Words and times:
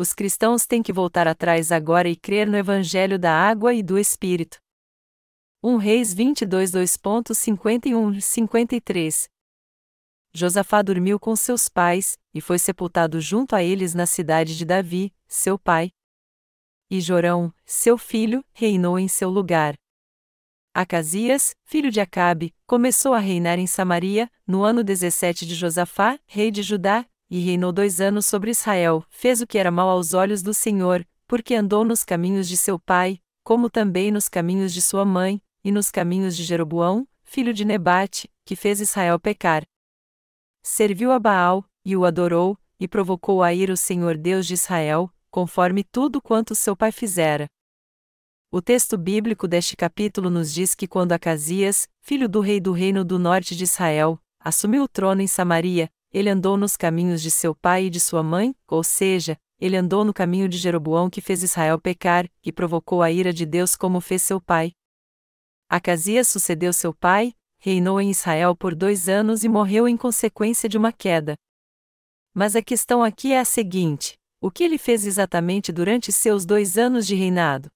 os 0.00 0.12
cristãos 0.14 0.64
têm 0.64 0.82
que 0.82 0.94
voltar 0.94 1.28
atrás 1.28 1.70
agora 1.70 2.08
e 2.08 2.16
crer 2.16 2.48
no 2.48 2.56
Evangelho 2.56 3.18
da 3.18 3.34
água 3.34 3.74
e 3.74 3.82
do 3.82 3.98
Espírito. 3.98 4.58
1 5.62 5.76
Reis 5.76 6.14
22 6.14 6.72
2.51-53 6.72 9.28
Josafá 10.32 10.80
dormiu 10.80 11.20
com 11.20 11.36
seus 11.36 11.68
pais, 11.68 12.16
e 12.32 12.40
foi 12.40 12.58
sepultado 12.58 13.20
junto 13.20 13.54
a 13.54 13.62
eles 13.62 13.92
na 13.92 14.06
cidade 14.06 14.56
de 14.56 14.64
Davi, 14.64 15.12
seu 15.28 15.58
pai. 15.58 15.90
E 16.88 16.98
Jorão, 16.98 17.52
seu 17.66 17.98
filho, 17.98 18.42
reinou 18.54 18.98
em 18.98 19.06
seu 19.06 19.28
lugar. 19.28 19.74
Acasias, 20.72 21.54
filho 21.62 21.90
de 21.90 22.00
Acabe, 22.00 22.54
começou 22.66 23.12
a 23.12 23.18
reinar 23.18 23.58
em 23.58 23.66
Samaria, 23.66 24.30
no 24.46 24.62
ano 24.62 24.82
17 24.82 25.44
de 25.44 25.54
Josafá, 25.54 26.18
rei 26.26 26.50
de 26.50 26.62
Judá, 26.62 27.06
e 27.30 27.38
reinou 27.38 27.70
dois 27.70 28.00
anos 28.00 28.26
sobre 28.26 28.50
Israel, 28.50 29.04
fez 29.08 29.40
o 29.40 29.46
que 29.46 29.56
era 29.56 29.70
mal 29.70 29.88
aos 29.88 30.12
olhos 30.12 30.42
do 30.42 30.52
Senhor, 30.52 31.06
porque 31.28 31.54
andou 31.54 31.84
nos 31.84 32.02
caminhos 32.02 32.48
de 32.48 32.56
seu 32.56 32.78
pai, 32.78 33.20
como 33.44 33.70
também 33.70 34.10
nos 34.10 34.28
caminhos 34.28 34.72
de 34.72 34.82
sua 34.82 35.04
mãe, 35.04 35.40
e 35.62 35.70
nos 35.70 35.90
caminhos 35.90 36.36
de 36.36 36.42
Jeroboão, 36.42 37.06
filho 37.22 37.54
de 37.54 37.64
Nebate, 37.64 38.28
que 38.44 38.56
fez 38.56 38.80
Israel 38.80 39.20
pecar. 39.20 39.62
Serviu 40.62 41.12
a 41.12 41.18
Baal, 41.20 41.64
e 41.84 41.96
o 41.96 42.04
adorou, 42.04 42.58
e 42.80 42.88
provocou 42.88 43.42
a 43.42 43.54
ir 43.54 43.70
o 43.70 43.76
Senhor 43.76 44.16
Deus 44.16 44.46
de 44.46 44.54
Israel, 44.54 45.08
conforme 45.30 45.84
tudo 45.84 46.20
quanto 46.20 46.56
seu 46.56 46.76
pai 46.76 46.90
fizera. 46.90 47.46
O 48.50 48.60
texto 48.60 48.98
bíblico 48.98 49.46
deste 49.46 49.76
capítulo 49.76 50.28
nos 50.28 50.52
diz 50.52 50.74
que 50.74 50.88
quando 50.88 51.12
Acasias, 51.12 51.86
filho 52.00 52.28
do 52.28 52.40
rei 52.40 52.58
do 52.58 52.72
reino 52.72 53.04
do 53.04 53.16
norte 53.16 53.54
de 53.54 53.62
Israel, 53.62 54.18
assumiu 54.40 54.82
o 54.82 54.88
trono 54.88 55.22
em 55.22 55.28
Samaria, 55.28 55.88
ele 56.12 56.28
andou 56.28 56.56
nos 56.56 56.76
caminhos 56.76 57.22
de 57.22 57.30
seu 57.30 57.54
pai 57.54 57.86
e 57.86 57.90
de 57.90 58.00
sua 58.00 58.22
mãe, 58.22 58.54
ou 58.66 58.82
seja, 58.82 59.38
ele 59.60 59.76
andou 59.76 60.04
no 60.04 60.12
caminho 60.12 60.48
de 60.48 60.56
Jeroboão 60.56 61.10
que 61.10 61.20
fez 61.20 61.42
Israel 61.42 61.78
pecar, 61.78 62.28
e 62.42 62.50
provocou 62.50 63.02
a 63.02 63.10
ira 63.10 63.32
de 63.32 63.44
Deus 63.46 63.76
como 63.76 64.00
fez 64.00 64.22
seu 64.22 64.40
pai. 64.40 64.72
Acasias 65.68 66.28
sucedeu 66.28 66.72
seu 66.72 66.92
pai, 66.92 67.34
reinou 67.58 68.00
em 68.00 68.10
Israel 68.10 68.56
por 68.56 68.74
dois 68.74 69.08
anos 69.08 69.44
e 69.44 69.48
morreu 69.48 69.86
em 69.86 69.96
consequência 69.96 70.68
de 70.68 70.78
uma 70.78 70.92
queda. 70.92 71.36
Mas 72.34 72.56
a 72.56 72.62
questão 72.62 73.04
aqui 73.04 73.32
é 73.32 73.38
a 73.38 73.44
seguinte: 73.44 74.18
o 74.40 74.50
que 74.50 74.64
ele 74.64 74.78
fez 74.78 75.04
exatamente 75.04 75.70
durante 75.70 76.10
seus 76.10 76.46
dois 76.46 76.78
anos 76.78 77.06
de 77.06 77.14
reinado? 77.14 77.70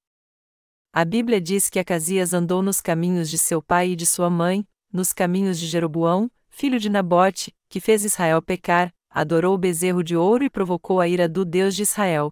A 0.93 1.05
Bíblia 1.05 1.41
diz 1.41 1.69
que 1.69 1.79
Acasias 1.79 2.33
andou 2.33 2.63
nos 2.63 2.81
caminhos 2.81 3.29
de 3.29 3.37
seu 3.37 3.61
pai 3.61 3.91
e 3.91 3.97
de 3.97 4.07
sua 4.07 4.31
mãe, 4.31 4.67
nos 4.93 5.13
caminhos 5.13 5.59
de 5.59 5.67
Jeroboão, 5.67 6.31
filho 6.49 6.79
de 6.79 6.89
Nabote, 6.89 7.53
que 7.75 7.81
fez 7.81 8.05
Israel 8.05 8.41
pecar, 8.41 8.95
adorou 9.11 9.53
o 9.53 9.59
bezerro 9.59 10.05
de 10.05 10.17
ouro 10.17 10.45
e 10.45 10.49
provocou 10.49 11.01
a 11.01 11.09
ira 11.09 11.29
do 11.29 11.45
Deus 11.45 11.75
de 11.75 11.83
Israel. 11.83 12.31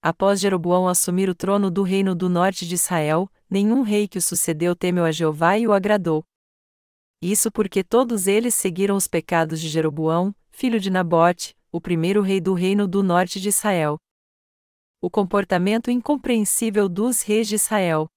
Após 0.00 0.40
Jeroboão 0.40 0.88
assumir 0.88 1.28
o 1.28 1.34
trono 1.34 1.70
do 1.70 1.82
reino 1.82 2.14
do 2.14 2.30
norte 2.30 2.66
de 2.66 2.74
Israel, 2.74 3.30
nenhum 3.50 3.82
rei 3.82 4.08
que 4.08 4.16
o 4.16 4.22
sucedeu 4.22 4.74
temeu 4.74 5.04
a 5.04 5.12
Jeová 5.12 5.58
e 5.58 5.66
o 5.66 5.72
agradou. 5.74 6.24
Isso 7.20 7.52
porque 7.52 7.84
todos 7.84 8.26
eles 8.26 8.54
seguiram 8.54 8.96
os 8.96 9.06
pecados 9.06 9.60
de 9.60 9.68
Jeroboão, 9.68 10.34
filho 10.50 10.80
de 10.80 10.88
Nabote, 10.88 11.54
o 11.70 11.78
primeiro 11.78 12.22
rei 12.22 12.40
do 12.40 12.54
reino 12.54 12.88
do 12.88 13.02
norte 13.02 13.38
de 13.38 13.50
Israel. 13.50 13.98
O 14.98 15.10
comportamento 15.10 15.90
incompreensível 15.90 16.88
dos 16.88 17.20
reis 17.20 17.48
de 17.48 17.56
Israel. 17.56 18.08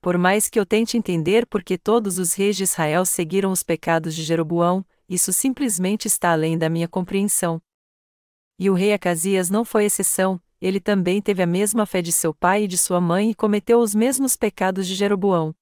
Por 0.00 0.18
mais 0.18 0.48
que 0.48 0.58
eu 0.58 0.66
tente 0.66 0.96
entender 0.96 1.46
por 1.46 1.62
que 1.62 1.78
todos 1.78 2.18
os 2.18 2.34
reis 2.34 2.56
de 2.56 2.64
Israel 2.64 3.06
seguiram 3.06 3.52
os 3.52 3.62
pecados 3.62 4.16
de 4.16 4.24
Jeroboão, 4.24 4.84
isso 5.08 5.32
simplesmente 5.32 6.06
está 6.06 6.32
além 6.32 6.58
da 6.58 6.68
minha 6.68 6.86
compreensão. 6.86 7.60
E 8.58 8.68
o 8.68 8.74
rei 8.74 8.92
Acasias 8.92 9.48
não 9.48 9.64
foi 9.64 9.84
exceção, 9.84 10.40
ele 10.60 10.80
também 10.80 11.22
teve 11.22 11.42
a 11.42 11.46
mesma 11.46 11.86
fé 11.86 12.02
de 12.02 12.12
seu 12.12 12.34
pai 12.34 12.64
e 12.64 12.68
de 12.68 12.76
sua 12.76 13.00
mãe 13.00 13.30
e 13.30 13.34
cometeu 13.34 13.78
os 13.78 13.94
mesmos 13.94 14.36
pecados 14.36 14.86
de 14.86 14.94
Jeroboão. 14.94 15.54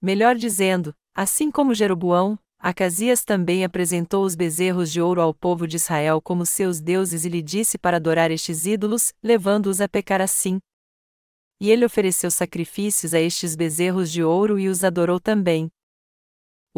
Melhor 0.00 0.34
dizendo, 0.34 0.94
assim 1.14 1.50
como 1.50 1.74
Jeroboão, 1.74 2.38
Acasias 2.58 3.24
também 3.24 3.64
apresentou 3.64 4.24
os 4.24 4.34
bezerros 4.34 4.90
de 4.90 5.00
ouro 5.00 5.20
ao 5.20 5.32
povo 5.32 5.66
de 5.66 5.76
Israel 5.76 6.20
como 6.20 6.44
seus 6.44 6.80
deuses 6.80 7.24
e 7.24 7.28
lhe 7.28 7.40
disse 7.40 7.78
para 7.78 7.98
adorar 7.98 8.32
estes 8.32 8.66
ídolos, 8.66 9.12
levando-os 9.22 9.80
a 9.80 9.88
pecar 9.88 10.20
assim. 10.20 10.58
E 11.60 11.70
ele 11.70 11.84
ofereceu 11.84 12.30
sacrifícios 12.30 13.14
a 13.14 13.20
estes 13.20 13.54
bezerros 13.54 14.10
de 14.10 14.24
ouro 14.24 14.58
e 14.58 14.68
os 14.68 14.82
adorou 14.82 15.20
também. 15.20 15.70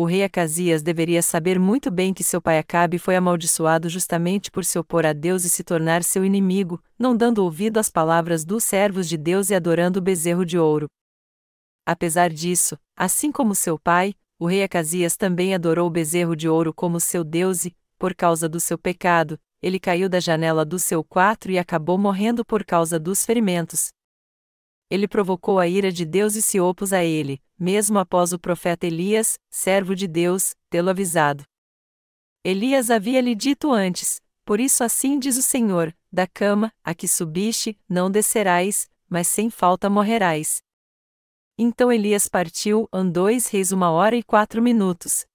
O 0.01 0.07
rei 0.07 0.25
Acasias 0.25 0.83
deveria 0.83 1.21
saber 1.21 1.59
muito 1.59 1.91
bem 1.91 2.15
que 2.15 2.25
seu 2.25 2.41
pai 2.41 2.57
Acabe 2.57 2.99
foi 2.99 3.17
amaldiçoado 3.17 3.87
justamente 3.87 4.51
por 4.51 4.65
se 4.65 4.79
opor 4.79 5.05
a 5.05 5.13
Deus 5.13 5.45
e 5.45 5.51
se 5.51 5.63
tornar 5.63 6.03
seu 6.03 6.25
inimigo, 6.25 6.83
não 6.99 7.15
dando 7.15 7.45
ouvido 7.45 7.77
às 7.77 7.91
palavras 7.91 8.43
dos 8.43 8.65
servos 8.65 9.07
de 9.07 9.19
Deus 9.19 9.51
e 9.51 9.55
adorando 9.55 9.99
o 9.99 10.03
bezerro 10.03 10.47
de 10.47 10.59
ouro. 10.59 10.87
Apesar 11.85 12.31
disso, 12.31 12.79
assim 12.97 13.31
como 13.31 13.55
seu 13.55 13.79
pai, 13.79 14.15
o 14.39 14.47
rei 14.47 14.63
Acasias 14.63 15.19
também 15.19 15.55
adorou 15.55 15.87
o 15.87 15.91
bezerro 15.91 16.35
de 16.35 16.49
ouro 16.49 16.73
como 16.73 16.99
seu 16.99 17.23
Deus 17.23 17.67
e, 17.67 17.77
por 17.99 18.15
causa 18.15 18.49
do 18.49 18.59
seu 18.59 18.79
pecado, 18.79 19.39
ele 19.61 19.79
caiu 19.79 20.09
da 20.09 20.19
janela 20.19 20.65
do 20.65 20.79
seu 20.79 21.05
quarto 21.05 21.51
e 21.51 21.59
acabou 21.59 21.99
morrendo 21.99 22.43
por 22.43 22.65
causa 22.65 22.99
dos 22.99 23.23
ferimentos 23.27 23.91
ele 24.91 25.07
provocou 25.07 25.61
a 25.61 25.69
ira 25.69 25.93
de 25.93 26.05
Deus 26.05 26.35
e 26.35 26.43
se 26.43 26.59
opôs 26.61 26.93
a 26.93 27.05
ele, 27.05 27.41
mesmo 27.59 27.99
após 27.99 28.33
o 28.33 28.39
profeta 28.39 28.87
Elias, 28.87 29.39
servo 29.49 29.95
de 29.95 30.09
Deus, 30.09 30.57
tê-lo 30.69 30.91
avisado. 30.91 31.45
Elias 32.45 32.91
havia 32.91 33.21
lhe 33.21 33.35
dito 33.35 33.71
antes: 33.71 34.21
Por 34.45 34.59
isso 34.59 34.83
assim 34.83 35.19
diz 35.19 35.37
o 35.37 35.43
Senhor: 35.43 35.95
Da 36.13 36.27
cama, 36.27 36.73
a 36.83 36.95
que 36.95 37.07
subiste, 37.07 37.79
não 37.89 38.11
descerás, 38.11 38.91
mas 39.09 39.29
sem 39.29 39.49
falta 39.49 39.89
morrerás. 39.89 40.61
Então 41.57 41.93
Elias 41.93 42.27
partiu, 42.27 42.89
andou 42.93 43.27
reis 43.27 43.71
uma 43.71 43.91
hora 43.91 44.17
e 44.17 44.23
quatro 44.23 44.63
minutos. 44.63 45.27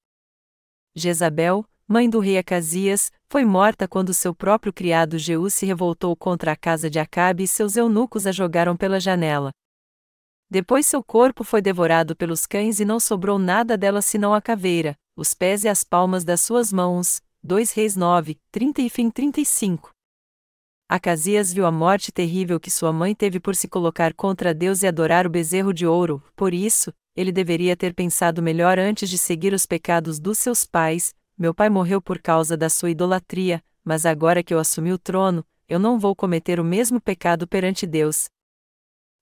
Jezabel, 0.95 1.65
mãe 1.87 2.09
do 2.09 2.19
rei 2.19 2.37
Acasias, 2.37 3.11
foi 3.29 3.45
morta 3.45 3.87
quando 3.87 4.13
seu 4.13 4.33
próprio 4.33 4.73
criado 4.73 5.17
Jeú 5.19 5.49
se 5.49 5.65
revoltou 5.65 6.15
contra 6.15 6.51
a 6.51 6.55
casa 6.55 6.89
de 6.89 6.99
Acabe 6.99 7.43
e 7.43 7.47
seus 7.47 7.75
eunucos 7.75 8.25
a 8.25 8.31
jogaram 8.31 8.75
pela 8.75 8.99
janela. 8.99 9.51
Depois 10.49 10.85
seu 10.85 11.03
corpo 11.03 11.43
foi 11.43 11.61
devorado 11.61 12.15
pelos 12.15 12.45
cães 12.45 12.79
e 12.79 12.85
não 12.85 12.99
sobrou 12.99 13.37
nada 13.37 13.77
dela 13.77 14.01
senão 14.01 14.33
a 14.33 14.41
caveira, 14.41 14.95
os 15.15 15.33
pés 15.33 15.63
e 15.63 15.67
as 15.67 15.83
palmas 15.83 16.23
das 16.23 16.41
suas 16.41 16.71
mãos. 16.71 17.21
2 17.43 17.71
Reis 17.73 17.95
9, 17.95 18.39
30 18.51 18.81
e 18.81 18.89
fim 18.89 19.09
35. 19.09 19.91
Acasias 20.89 21.53
viu 21.53 21.65
a 21.65 21.71
morte 21.71 22.11
terrível 22.11 22.59
que 22.59 22.71
sua 22.71 22.91
mãe 22.91 23.13
teve 23.13 23.39
por 23.39 23.55
se 23.55 23.67
colocar 23.67 24.13
contra 24.13 24.53
Deus 24.53 24.81
e 24.81 24.87
adorar 24.87 25.27
o 25.27 25.29
bezerro 25.29 25.73
de 25.73 25.85
ouro, 25.85 26.23
por 26.35 26.53
isso, 26.53 26.91
ele 27.15 27.31
deveria 27.31 27.75
ter 27.75 27.93
pensado 27.93 28.41
melhor 28.41 28.79
antes 28.79 29.09
de 29.09 29.17
seguir 29.17 29.53
os 29.53 29.65
pecados 29.65 30.19
dos 30.19 30.39
seus 30.39 30.65
pais, 30.65 31.13
meu 31.37 31.53
pai 31.53 31.69
morreu 31.69 32.01
por 32.01 32.19
causa 32.19 32.55
da 32.55 32.69
sua 32.69 32.89
idolatria, 32.89 33.63
mas 33.83 34.05
agora 34.05 34.41
que 34.41 34.53
eu 34.53 34.59
assumi 34.59 34.93
o 34.93 34.97
trono, 34.97 35.45
eu 35.67 35.77
não 35.77 35.99
vou 35.99 36.15
cometer 36.15 36.59
o 36.59 36.63
mesmo 36.63 37.01
pecado 37.01 37.47
perante 37.47 37.85
Deus. 37.85 38.29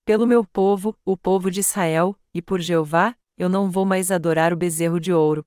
Pelo 0.05 0.27
meu 0.27 0.45
povo, 0.45 0.95
o 1.03 1.17
povo 1.17 1.49
de 1.49 1.61
Israel, 1.61 2.15
e 2.33 2.41
por 2.41 2.59
Jeová, 2.61 3.15
eu 3.37 3.49
não 3.49 3.71
vou 3.71 3.85
mais 3.85 4.11
adorar 4.11 4.53
o 4.53 4.57
bezerro 4.57 4.99
de 4.99 5.11
ouro. 5.11 5.43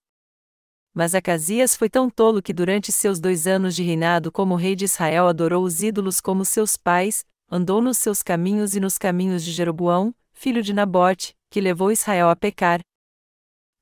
Mas 0.93 1.15
Acasias 1.15 1.77
foi 1.77 1.91
tão 1.91 2.09
tolo 2.09 2.43
que 2.43 2.53
durante 2.53 2.91
seus 2.91 3.21
dois 3.21 3.47
anos 3.47 3.77
de 3.77 3.83
reinado 3.83 4.33
como 4.33 4.57
rei 4.57 4.75
de 4.75 4.87
Israel 4.87 5.29
adorou 5.29 5.63
os 5.63 5.83
ídolos 5.83 6.21
como 6.21 6.45
seus 6.45 6.77
pais, 6.77 7.25
andou 7.51 7.81
nos 7.81 7.99
seus 7.99 8.23
caminhos 8.23 8.75
e 8.75 8.81
nos 8.81 8.99
caminhos 8.99 9.45
de 9.45 9.53
Jeroboão, 9.53 10.15
filho 10.33 10.63
de 10.63 10.73
Nabote, 10.73 11.35
que 11.51 11.61
levou 11.61 11.93
Israel 11.93 12.29
a 12.29 12.35
pecar, 12.35 12.81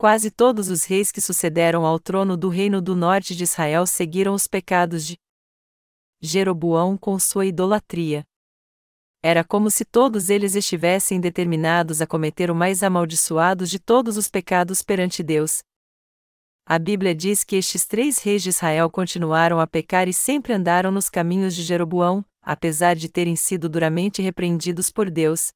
Quase 0.04 0.31
todos 0.31 0.69
os 0.69 0.84
reis 0.84 1.10
que 1.10 1.19
sucederam 1.19 1.87
ao 1.87 1.98
trono 1.98 2.37
do 2.37 2.50
reino 2.50 2.82
do 2.82 2.94
norte 2.94 3.34
de 3.34 3.44
Israel 3.44 3.87
seguiram 3.87 4.34
os 4.34 4.47
pecados 4.47 5.06
de 5.06 5.16
Jeroboão 6.20 6.94
com 6.94 7.19
sua 7.19 7.47
idolatria. 7.47 8.22
Era 9.22 9.42
como 9.42 9.71
se 9.71 9.83
todos 9.83 10.28
eles 10.28 10.54
estivessem 10.54 11.18
determinados 11.18 12.03
a 12.03 12.06
cometer 12.06 12.51
o 12.51 12.54
mais 12.54 12.83
amaldiçoado 12.83 13.66
de 13.66 13.78
todos 13.78 14.18
os 14.18 14.28
pecados 14.28 14.83
perante 14.83 15.22
Deus. 15.22 15.62
A 16.66 16.78
Bíblia 16.78 17.15
diz 17.15 17.42
que 17.42 17.56
estes 17.56 17.86
três 17.86 18.18
reis 18.18 18.42
de 18.42 18.51
Israel 18.51 18.91
continuaram 18.91 19.59
a 19.59 19.66
pecar 19.66 20.06
e 20.06 20.12
sempre 20.12 20.53
andaram 20.53 20.91
nos 20.91 21.09
caminhos 21.09 21.56
de 21.56 21.62
Jeroboão, 21.62 22.22
apesar 22.42 22.95
de 22.95 23.09
terem 23.09 23.36
sido 23.36 23.71
duramente 23.71 24.21
repreendidos 24.21 24.91
por 24.91 25.10
Deus. 25.10 25.51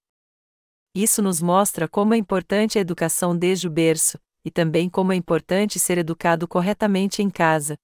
Isso 0.94 1.20
nos 1.20 1.42
mostra 1.42 1.86
como 1.86 2.14
é 2.14 2.16
importante 2.16 2.78
a 2.78 2.80
educação 2.80 3.36
desde 3.36 3.68
o 3.68 3.70
berço, 3.70 4.18
e 4.44 4.50
também 4.50 4.88
como 4.88 5.12
é 5.12 5.16
importante 5.16 5.78
ser 5.78 5.98
educado 5.98 6.46
corretamente 6.46 7.22
em 7.22 7.30
casa. 7.30 7.76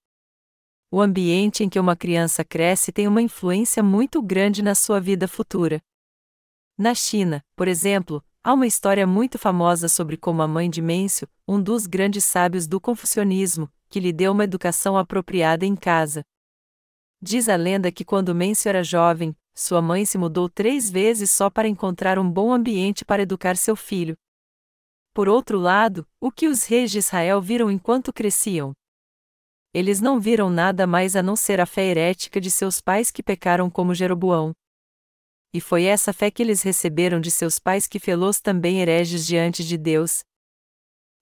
O 0.90 1.00
ambiente 1.00 1.64
em 1.64 1.68
que 1.68 1.80
uma 1.80 1.96
criança 1.96 2.44
cresce 2.44 2.92
tem 2.92 3.08
uma 3.08 3.20
influência 3.20 3.82
muito 3.82 4.22
grande 4.22 4.62
na 4.62 4.74
sua 4.74 5.00
vida 5.00 5.26
futura. 5.26 5.82
Na 6.78 6.94
China, 6.94 7.44
por 7.56 7.68
exemplo, 7.68 8.24
há 8.42 8.52
uma 8.52 8.66
história 8.66 9.06
muito 9.06 9.38
famosa 9.38 9.88
sobre 9.88 10.16
como 10.16 10.42
a 10.42 10.48
mãe 10.48 10.70
de 10.70 10.80
Mêncio, 10.82 11.28
um 11.46 11.60
dos 11.60 11.86
grandes 11.86 12.24
sábios 12.24 12.66
do 12.66 12.80
confucionismo, 12.80 13.70
que 13.88 14.00
lhe 14.00 14.12
deu 14.12 14.32
uma 14.32 14.44
educação 14.44 14.96
apropriada 14.96 15.64
em 15.64 15.74
casa. 15.74 16.24
Diz 17.20 17.48
a 17.48 17.56
lenda 17.56 17.90
que 17.90 18.04
quando 18.04 18.34
Mêncio 18.34 18.68
era 18.68 18.84
jovem, 18.84 19.36
sua 19.54 19.80
mãe 19.80 20.04
se 20.04 20.18
mudou 20.18 20.48
três 20.48 20.90
vezes 20.90 21.30
só 21.30 21.48
para 21.48 21.68
encontrar 21.68 22.18
um 22.18 22.28
bom 22.28 22.52
ambiente 22.52 23.04
para 23.04 23.22
educar 23.22 23.56
seu 23.56 23.76
filho. 23.76 24.16
Por 25.14 25.28
outro 25.28 25.61
lado, 25.61 26.05
o 26.20 26.28
que 26.28 26.49
os 26.49 26.64
reis 26.64 26.90
de 26.90 26.99
Israel 26.99 27.40
viram 27.40 27.70
enquanto 27.70 28.12
cresciam? 28.12 28.72
Eles 29.72 30.00
não 30.00 30.19
viram 30.19 30.50
nada 30.50 30.88
mais 30.88 31.14
a 31.14 31.22
não 31.22 31.37
ser 31.37 31.61
a 31.61 31.66
fé 31.66 31.84
herética 31.84 32.40
de 32.40 32.50
seus 32.50 32.81
pais 32.81 33.12
que 33.12 33.22
pecaram 33.22 33.70
como 33.70 33.94
Jeroboão. 33.94 34.52
E 35.52 35.61
foi 35.61 35.84
essa 35.84 36.12
fé 36.12 36.32
que 36.32 36.43
eles 36.43 36.62
receberam 36.62 37.20
de 37.20 37.31
seus 37.31 37.61
pais 37.61 37.87
que 37.87 38.00
fê-los 38.00 38.40
também 38.40 38.81
hereges 38.81 39.25
diante 39.25 39.64
de 39.64 39.78
Deus. 39.78 40.25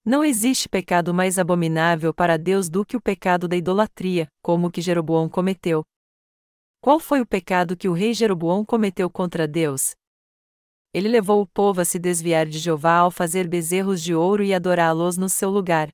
Não 0.02 0.24
existe 0.24 0.70
pecado 0.70 1.12
mais 1.12 1.38
abominável 1.38 2.14
para 2.14 2.38
Deus 2.38 2.70
do 2.70 2.86
que 2.86 2.96
o 2.96 3.00
pecado 3.00 3.46
da 3.46 3.56
idolatria, 3.56 4.26
como 4.42 4.68
o 4.68 4.70
que 4.70 4.80
Jeroboão 4.80 5.28
cometeu. 5.28 5.84
Qual 6.80 6.98
foi 6.98 7.20
o 7.20 7.26
pecado 7.26 7.76
que 7.76 7.90
o 7.90 7.92
rei 7.92 8.14
Jeroboão 8.14 8.64
cometeu 8.64 9.10
contra 9.10 9.46
Deus? 9.46 9.92
Ele 10.94 11.08
levou 11.08 11.40
o 11.40 11.46
povo 11.46 11.80
a 11.80 11.84
se 11.84 11.98
desviar 11.98 12.46
de 12.46 12.58
Jeová 12.58 12.96
ao 12.96 13.10
fazer 13.10 13.48
bezerros 13.48 14.02
de 14.02 14.14
ouro 14.14 14.42
e 14.42 14.52
adorá-los 14.52 15.16
no 15.16 15.28
seu 15.28 15.48
lugar. 15.48 15.90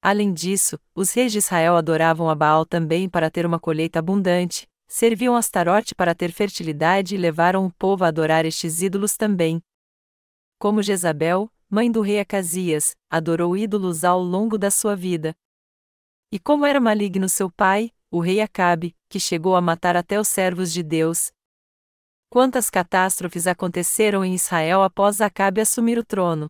Além 0.00 0.32
disso, 0.32 0.78
os 0.94 1.10
reis 1.12 1.32
de 1.32 1.38
Israel 1.38 1.76
adoravam 1.76 2.30
a 2.30 2.34
Baal 2.34 2.64
também 2.64 3.08
para 3.08 3.30
ter 3.30 3.44
uma 3.44 3.58
colheita 3.58 3.98
abundante, 3.98 4.68
serviam 4.86 5.34
Astarote 5.34 5.94
para 5.94 6.14
ter 6.14 6.30
fertilidade 6.30 7.14
e 7.14 7.18
levaram 7.18 7.66
o 7.66 7.72
povo 7.72 8.04
a 8.04 8.08
adorar 8.08 8.44
estes 8.44 8.80
ídolos 8.80 9.16
também. 9.16 9.60
Como 10.58 10.82
Jezabel, 10.82 11.50
mãe 11.68 11.90
do 11.90 12.00
rei 12.00 12.20
Acasias, 12.20 12.94
adorou 13.10 13.56
ídolos 13.56 14.04
ao 14.04 14.22
longo 14.22 14.56
da 14.56 14.70
sua 14.70 14.94
vida. 14.94 15.34
E 16.30 16.38
como 16.38 16.64
era 16.64 16.80
maligno 16.80 17.28
seu 17.28 17.50
pai, 17.50 17.90
o 18.10 18.20
rei 18.20 18.40
Acabe, 18.40 18.94
que 19.08 19.18
chegou 19.18 19.56
a 19.56 19.60
matar 19.60 19.96
até 19.96 20.20
os 20.20 20.28
servos 20.28 20.72
de 20.72 20.82
Deus, 20.82 21.32
Quantas 22.28 22.68
catástrofes 22.68 23.46
aconteceram 23.46 24.24
em 24.24 24.34
Israel 24.34 24.82
após 24.82 25.20
Acabe 25.20 25.60
assumir 25.60 25.98
o 25.98 26.04
trono? 26.04 26.48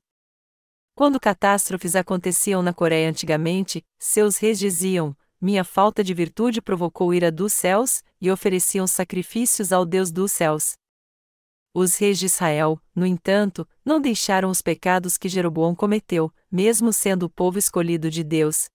Quando 0.95 1.21
catástrofes 1.21 1.95
aconteciam 1.95 2.63
na 2.63 2.73
Coreia 2.73 3.11
antigamente, 3.11 3.85
seus 3.99 4.39
reis 4.39 4.59
diziam: 4.59 5.15
Minha 5.39 5.63
falta 5.63 6.03
de 6.03 6.15
virtude 6.15 6.63
provocou 6.63 7.13
ira 7.13 7.31
dos 7.31 7.53
céus, 7.53 8.03
e 8.19 8.31
ofereciam 8.31 8.87
sacrifícios 8.87 9.73
ao 9.73 9.85
Deus 9.85 10.11
dos 10.11 10.33
céus. 10.33 10.73
Os 11.75 11.97
reis 11.97 12.19
de 12.19 12.25
Israel, 12.25 12.81
no 12.95 13.05
entanto, 13.05 13.69
não 13.85 14.01
deixaram 14.01 14.49
os 14.49 14.63
pecados 14.63 15.19
que 15.19 15.29
Jeroboão 15.29 15.75
cometeu, 15.75 16.33
mesmo 16.51 16.91
sendo 16.91 17.25
o 17.25 17.31
povo 17.31 17.59
escolhido 17.59 18.11
de 18.11 18.25
Deus. 18.25 18.71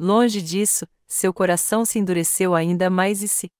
Longe 0.00 0.40
disso, 0.40 0.86
seu 1.06 1.34
coração 1.34 1.84
se 1.84 1.98
endureceu 1.98 2.54
ainda 2.54 2.88
mais 2.88 3.22
e 3.22 3.28
se 3.28 3.50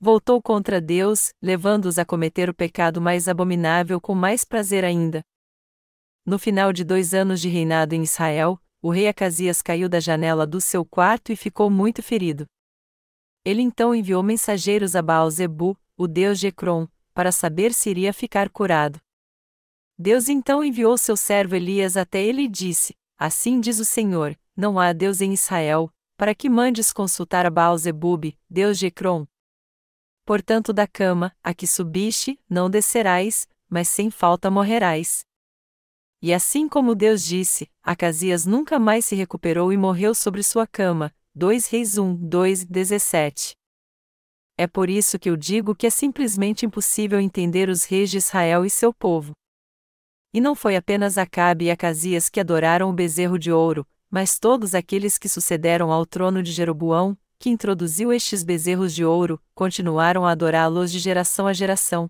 voltou 0.00 0.42
contra 0.42 0.80
Deus, 0.80 1.32
levando-os 1.40 1.98
a 1.98 2.04
cometer 2.04 2.50
o 2.50 2.54
pecado 2.54 3.00
mais 3.00 3.28
abominável 3.28 4.00
com 4.00 4.14
mais 4.14 4.44
prazer 4.44 4.84
ainda. 4.84 5.22
No 6.24 6.38
final 6.38 6.72
de 6.72 6.84
dois 6.84 7.14
anos 7.14 7.40
de 7.40 7.48
reinado 7.48 7.94
em 7.94 8.02
Israel, 8.02 8.60
o 8.82 8.90
rei 8.90 9.08
Acasias 9.08 9.62
caiu 9.62 9.88
da 9.88 10.00
janela 10.00 10.46
do 10.46 10.60
seu 10.60 10.84
quarto 10.84 11.32
e 11.32 11.36
ficou 11.36 11.70
muito 11.70 12.02
ferido. 12.02 12.46
Ele 13.44 13.62
então 13.62 13.94
enviou 13.94 14.22
mensageiros 14.22 14.96
a 14.96 15.02
Baal-Zebu, 15.02 15.78
o 15.96 16.06
deus 16.06 16.38
de 16.38 16.48
Ecrom, 16.48 16.86
para 17.14 17.32
saber 17.32 17.72
se 17.72 17.88
iria 17.90 18.12
ficar 18.12 18.50
curado. 18.50 19.00
Deus 19.98 20.28
então 20.28 20.62
enviou 20.62 20.98
seu 20.98 21.16
servo 21.16 21.54
Elias 21.54 21.96
até 21.96 22.22
ele 22.22 22.42
e 22.42 22.48
disse: 22.48 22.94
Assim 23.16 23.60
diz 23.60 23.78
o 23.78 23.84
Senhor: 23.84 24.36
Não 24.54 24.78
há 24.78 24.92
Deus 24.92 25.20
em 25.20 25.32
Israel, 25.32 25.90
para 26.16 26.34
que 26.34 26.50
mandes 26.50 26.92
consultar 26.92 27.46
a 27.46 27.50
Baal-Zebub, 27.50 28.36
deus 28.50 28.78
de 28.78 28.86
Ecrom, 28.86 29.26
Portanto, 30.26 30.72
da 30.72 30.88
cama, 30.88 31.32
a 31.40 31.54
que 31.54 31.68
subiste, 31.68 32.36
não 32.50 32.68
descerás, 32.68 33.46
mas 33.70 33.88
sem 33.88 34.10
falta 34.10 34.50
morrerás. 34.50 35.24
E 36.20 36.34
assim 36.34 36.68
como 36.68 36.96
Deus 36.96 37.24
disse, 37.24 37.70
Acasias 37.80 38.44
nunca 38.44 38.76
mais 38.76 39.04
se 39.04 39.14
recuperou 39.14 39.72
e 39.72 39.76
morreu 39.76 40.16
sobre 40.16 40.42
sua 40.42 40.66
cama. 40.66 41.14
2 41.32 41.68
Reis 41.68 41.96
1, 41.96 42.16
2, 42.16 42.64
17. 42.64 43.54
É 44.58 44.66
por 44.66 44.90
isso 44.90 45.16
que 45.16 45.30
eu 45.30 45.36
digo 45.36 45.76
que 45.76 45.86
é 45.86 45.90
simplesmente 45.90 46.66
impossível 46.66 47.20
entender 47.20 47.68
os 47.68 47.84
reis 47.84 48.10
de 48.10 48.16
Israel 48.16 48.64
e 48.64 48.70
seu 48.70 48.92
povo. 48.92 49.32
E 50.34 50.40
não 50.40 50.56
foi 50.56 50.74
apenas 50.74 51.18
Acabe 51.18 51.66
e 51.66 51.70
Acasias 51.70 52.28
que 52.28 52.40
adoraram 52.40 52.90
o 52.90 52.92
bezerro 52.92 53.38
de 53.38 53.52
ouro, 53.52 53.86
mas 54.10 54.40
todos 54.40 54.74
aqueles 54.74 55.18
que 55.18 55.28
sucederam 55.28 55.92
ao 55.92 56.04
trono 56.04 56.42
de 56.42 56.50
Jeroboão, 56.50 57.16
que 57.38 57.50
introduziu 57.50 58.12
estes 58.12 58.42
bezerros 58.42 58.94
de 58.94 59.04
ouro, 59.04 59.40
continuaram 59.54 60.24
a 60.24 60.32
adorá-los 60.32 60.90
de 60.90 60.98
geração 60.98 61.46
a 61.46 61.52
geração. 61.52 62.08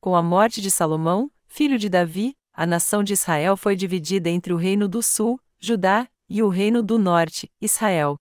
Com 0.00 0.16
a 0.16 0.22
morte 0.22 0.60
de 0.60 0.70
Salomão, 0.70 1.30
filho 1.46 1.78
de 1.78 1.88
Davi, 1.88 2.34
a 2.52 2.66
nação 2.66 3.02
de 3.02 3.12
Israel 3.12 3.56
foi 3.56 3.76
dividida 3.76 4.28
entre 4.28 4.52
o 4.52 4.56
reino 4.56 4.88
do 4.88 5.02
sul, 5.02 5.40
Judá, 5.58 6.08
e 6.28 6.42
o 6.42 6.48
reino 6.48 6.82
do 6.82 6.98
norte, 6.98 7.50
Israel. 7.60 8.16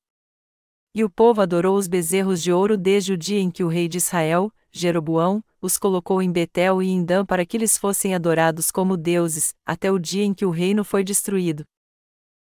E 0.96 1.04
o 1.04 1.10
povo 1.10 1.42
adorou 1.42 1.78
os 1.78 1.88
bezerros 1.88 2.42
de 2.42 2.52
ouro 2.52 2.76
desde 2.76 3.14
o 3.14 3.18
dia 3.18 3.40
em 3.40 3.52
que 3.52 3.64
o 3.64 3.68
rei 3.68 3.88
de 3.88 3.98
Israel, 3.98 4.52
Jeroboão, 4.72 5.44
os 5.62 5.78
colocou 5.78 6.22
em 6.22 6.32
Betel 6.32 6.82
e 6.82 6.90
em 6.90 7.04
Dan 7.04 7.26
para 7.26 7.46
que 7.46 7.56
eles 7.58 7.78
fossem 7.78 8.16
adorados 8.16 8.72
como 8.72 8.98
deuses, 8.98 9.54
até 9.66 9.92
o 9.92 10.00
dia 10.00 10.24
em 10.24 10.34
que 10.34 10.46
o 10.46 10.50
reino 10.50 10.84
foi 10.84 11.04
destruído. 11.04 11.64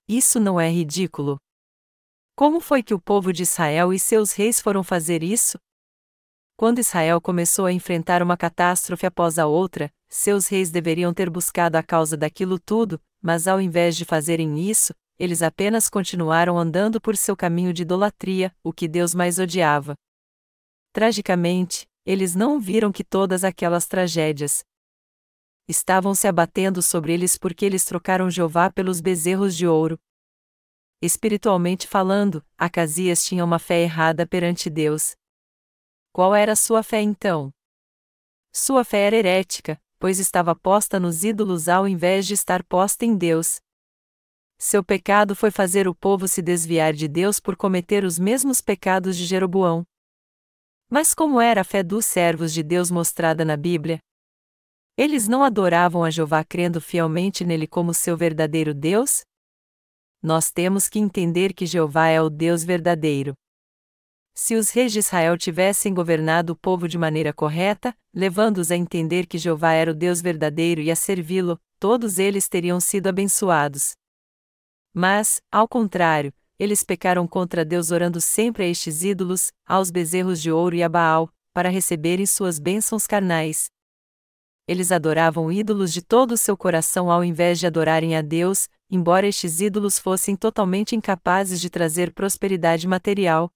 Isso 0.09 0.41
não 0.41 0.61
é 0.61 0.69
ridículo? 0.69 1.39
Como 2.37 2.59
foi 2.59 2.83
que 2.83 2.93
o 2.93 3.01
povo 3.01 3.33
de 3.33 3.45
Israel 3.45 3.93
e 3.93 3.99
seus 3.99 4.33
reis 4.33 4.61
foram 4.61 4.83
fazer 4.83 5.23
isso? 5.23 5.57
Quando 6.57 6.81
Israel 6.81 7.21
começou 7.21 7.65
a 7.65 7.73
enfrentar 7.73 8.23
uma 8.25 8.37
catástrofe 8.37 9.07
após 9.07 9.39
a 9.39 9.47
outra, 9.47 9.89
seus 10.09 10.49
reis 10.49 10.69
deveriam 10.69 11.15
ter 11.15 11.31
buscado 11.31 11.77
a 11.77 11.83
causa 11.83 12.17
daquilo 12.17 12.59
tudo, 12.59 13.01
mas 13.23 13.47
ao 13.47 13.61
invés 13.61 13.97
de 13.97 14.05
fazerem 14.05 14.59
isso, 14.69 14.93
eles 15.17 15.43
apenas 15.43 15.89
continuaram 15.89 16.59
andando 16.59 17.01
por 17.01 17.17
seu 17.17 17.37
caminho 17.37 17.73
de 17.73 17.83
idolatria, 17.83 18.53
o 18.65 18.73
que 18.73 18.89
Deus 18.89 19.15
mais 19.15 19.39
odiava. 19.39 19.95
Tragicamente, 20.93 21.87
eles 22.05 22.35
não 22.35 22.59
viram 22.59 22.91
que 22.91 23.05
todas 23.05 23.45
aquelas 23.45 23.87
tragédias 23.87 24.65
estavam 25.69 26.17
se 26.17 26.27
abatendo 26.27 26.83
sobre 26.83 27.13
eles 27.13 27.39
porque 27.39 27.65
eles 27.65 27.85
trocaram 27.85 28.29
Jeová 28.29 28.71
pelos 28.71 29.01
bezerros 29.01 29.57
de 29.57 29.69
ouro, 29.69 29.99
Espiritualmente 31.03 31.87
falando, 31.87 32.45
Acasias 32.57 33.25
tinha 33.25 33.45
uma 33.45 33.59
fé 33.59 33.83
errada 33.83 34.27
perante 34.27 34.71
Deus. 34.71 35.15
Qual 36.13 36.35
era 36.35 36.55
sua 36.57 36.83
fé 36.83 37.01
então? 37.01 37.53
Sua 38.53 38.85
fé 38.85 39.07
era 39.07 39.17
herética, 39.17 39.81
pois 39.99 40.19
estava 40.19 40.55
posta 40.55 41.01
nos 41.01 41.25
ídolos 41.25 41.69
ao 41.69 41.89
invés 41.89 42.27
de 42.27 42.35
estar 42.35 42.63
posta 42.63 43.05
em 43.05 43.17
Deus. 43.17 43.61
Seu 44.59 44.85
pecado 44.85 45.35
foi 45.35 45.51
fazer 45.51 45.89
o 45.89 45.95
povo 45.95 46.29
se 46.29 46.41
desviar 46.41 46.93
de 46.93 47.09
Deus 47.09 47.41
por 47.41 47.57
cometer 47.57 48.05
os 48.05 48.19
mesmos 48.19 48.61
pecados 48.61 49.17
de 49.17 49.27
Jeroboão. 49.27 49.85
Mas 50.89 51.13
como 51.13 51.41
era 51.41 51.63
a 51.63 51.65
fé 51.65 51.83
dos 51.83 52.07
servos 52.07 52.53
de 52.53 52.63
Deus 52.63 52.91
mostrada 52.91 53.45
na 53.45 53.57
Bíblia? 53.57 53.99
Eles 54.97 55.27
não 55.27 55.43
adoravam 55.43 56.05
a 56.05 56.11
Jeová 56.11 56.45
crendo 56.45 56.81
fielmente 56.81 57.45
nele 57.45 57.67
como 57.67 57.93
seu 57.93 58.17
verdadeiro 58.17 58.73
Deus? 58.73 59.25
Nós 60.25 60.51
temos 60.51 60.89
que 60.89 60.99
entender 60.99 61.53
que 61.53 61.67
Jeová 61.67 62.09
é 62.09 62.19
o 62.19 62.31
Deus 62.31 62.65
verdadeiro. 62.65 63.35
Se 64.35 64.55
os 64.55 64.71
reis 64.71 64.91
de 64.91 65.01
Israel 65.01 65.37
tivessem 65.37 65.93
governado 65.93 66.55
o 66.55 66.57
povo 66.57 66.89
de 66.89 66.97
maneira 66.97 67.31
correta, 67.31 67.95
levando-os 68.13 68.71
a 68.71 68.77
entender 68.77 69.27
que 69.27 69.37
Jeová 69.37 69.73
era 69.73 69.91
o 69.91 69.95
Deus 69.95 70.23
verdadeiro 70.23 70.81
e 70.81 70.91
a 70.91 70.97
servi-lo, 70.97 71.61
todos 71.79 72.19
eles 72.19 72.49
teriam 72.49 72.81
sido 72.81 73.07
abençoados. 73.07 73.93
Mas, 74.95 75.43
ao 75.53 75.69
contrário, 75.69 76.33
eles 76.59 76.83
pecaram 76.83 77.29
contra 77.29 77.63
Deus 77.63 77.91
orando 77.91 78.19
sempre 78.19 78.65
a 78.65 78.67
estes 78.67 79.05
ídolos, 79.05 79.53
aos 79.67 79.91
bezerros 79.91 80.41
de 80.41 80.51
ouro 80.51 80.75
e 80.75 80.83
a 80.83 80.89
Baal, 80.89 81.29
para 81.53 81.69
receberem 81.69 82.25
suas 82.25 82.59
bênçãos 82.59 83.07
carnais. 83.07 83.67
Eles 84.67 84.91
adoravam 84.91 85.53
ídolos 85.53 85.93
de 85.93 86.01
todo 86.01 86.33
o 86.33 86.39
seu 86.39 86.57
coração 86.57 87.11
ao 87.11 87.23
invés 87.23 87.59
de 87.59 87.67
adorarem 87.67 88.17
a 88.17 88.23
Deus, 88.23 88.69
embora 88.91 89.27
estes 89.27 89.61
ídolos 89.61 89.99
fossem 89.99 90.35
totalmente 90.35 90.97
incapazes 90.97 91.61
de 91.61 91.69
trazer 91.69 92.13
prosperidade 92.15 92.89
material. 92.89 93.51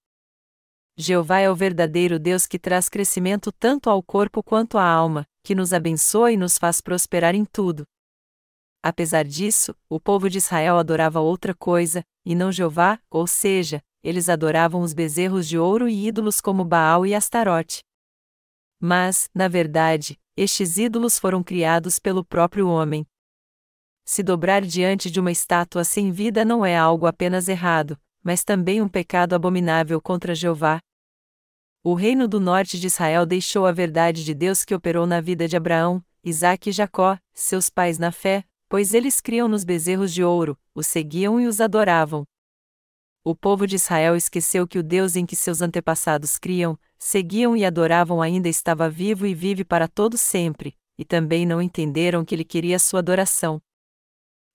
Jeová 0.97 1.39
é 1.39 1.51
o 1.51 1.55
verdadeiro 1.55 2.19
Deus 2.19 2.47
que 2.47 2.59
traz 2.59 2.89
crescimento 2.89 3.51
tanto 3.53 3.89
ao 3.89 4.03
corpo 4.03 4.43
quanto 4.43 4.77
à 4.77 4.85
alma, 4.85 5.25
que 5.43 5.55
nos 5.55 5.73
abençoa 5.73 6.33
e 6.33 6.37
nos 6.37 6.59
faz 6.59 6.81
prosperar 6.81 7.35
em 7.35 7.45
tudo. 7.45 7.85
Apesar 8.83 9.25
disso, 9.25 9.75
o 9.89 9.99
povo 9.99 10.29
de 10.29 10.39
Israel 10.39 10.77
adorava 10.77 11.21
outra 11.21 11.55
coisa, 11.55 12.05
e 12.25 12.35
não 12.35 12.53
Jeová, 12.53 13.01
ou 13.11 13.27
seja, 13.27 13.83
eles 14.03 14.29
adoravam 14.29 14.83
os 14.83 14.93
bezerros 14.93 15.49
de 15.49 15.59
ouro 15.59 15.89
e 15.89 16.07
ídolos 16.07 16.41
como 16.41 16.65
Baal 16.65 17.07
e 17.07 17.15
Astarote. 17.15 17.83
Mas, 18.81 19.29
na 19.35 19.49
verdade, 19.49 20.19
estes 20.37 20.79
ídolos 20.79 21.19
foram 21.19 21.43
criados 21.43 21.99
pelo 21.99 22.25
próprio 22.25 22.69
homem, 22.69 23.07
se 24.11 24.23
dobrar 24.23 24.63
diante 24.63 25.11
de 25.11 25.21
uma 25.21 25.31
estátua 25.31 25.85
sem 25.85 26.11
vida 26.11 26.43
não 26.43 26.65
é 26.65 26.75
algo 26.75 27.05
apenas 27.05 27.47
errado, 27.47 28.01
mas 28.25 28.43
também 28.43 28.81
um 28.81 28.89
pecado 28.89 29.35
abominável 29.35 30.01
contra 30.01 30.35
Jeová. 30.35 30.81
O 31.85 31.93
reino 31.93 32.27
do 32.27 32.41
norte 32.41 32.81
de 32.81 32.87
Israel 32.87 33.27
deixou 33.27 33.67
a 33.67 33.71
verdade 33.71 34.25
de 34.25 34.33
Deus 34.33 34.65
que 34.65 34.75
operou 34.75 35.07
na 35.07 35.21
vida 35.21 35.47
de 35.47 35.59
Abraão, 35.59 36.03
Isaque 36.25 36.71
e 36.71 36.73
Jacó, 36.73 37.19
seus 37.35 37.69
pais 37.69 37.99
na 37.99 38.11
fé, 38.11 38.45
pois 38.67 38.95
eles 38.95 39.21
criam 39.21 39.47
nos 39.47 39.63
bezerros 39.63 40.11
de 40.15 40.25
ouro, 40.25 40.59
os 40.75 40.87
seguiam 40.87 41.39
e 41.39 41.47
os 41.47 41.61
adoravam. 41.61 42.25
O 43.25 43.35
povo 43.35 43.67
de 43.67 43.77
Israel 43.77 44.17
esqueceu 44.17 44.67
que 44.67 44.79
o 44.79 44.83
Deus 44.83 45.17
em 45.17 45.27
que 45.27 45.37
seus 45.37 45.61
antepassados 45.61 46.39
criam, 46.39 46.79
seguiam 46.99 47.57
e 47.57 47.65
adoravam 47.65 48.23
ainda 48.23 48.49
estava 48.49 48.89
vivo 48.89 49.27
e 49.27 49.35
vive 49.35 49.65
para 49.65 49.89
todo 49.89 50.17
sempre, 50.17 50.77
e 50.97 51.05
também 51.05 51.45
não 51.45 51.61
entenderam 51.61 52.25
que 52.25 52.35
ele 52.35 52.45
queria 52.45 52.79
sua 52.79 53.01
adoração. 53.01 53.61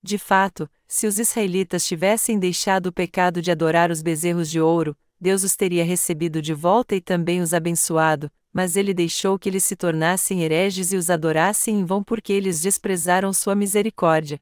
De 0.01 0.17
fato, 0.17 0.69
se 0.87 1.07
os 1.07 1.17
israelitas 1.17 1.85
tivessem 1.85 2.37
deixado 2.37 2.87
o 2.87 2.91
pecado 2.91 3.41
de 3.41 3.51
adorar 3.51 3.89
os 3.89 4.01
bezerros 4.01 4.49
de 4.49 4.59
ouro, 4.59 4.97
Deus 5.19 5.43
os 5.43 5.55
teria 5.55 5.85
recebido 5.85 6.41
de 6.41 6.53
volta 6.53 6.93
e 6.95 6.99
também 6.99 7.39
os 7.39 7.53
abençoado, 7.53 8.29
mas 8.51 8.75
ele 8.75 8.93
deixou 8.93 9.39
que 9.39 9.47
eles 9.47 9.63
se 9.63 9.75
tornassem 9.75 10.43
hereges 10.43 10.91
e 10.91 10.97
os 10.97 11.09
adorassem 11.09 11.79
em 11.79 11.85
vão 11.85 12.03
porque 12.03 12.33
eles 12.33 12.61
desprezaram 12.61 13.31
sua 13.31 13.55
misericórdia. 13.55 14.39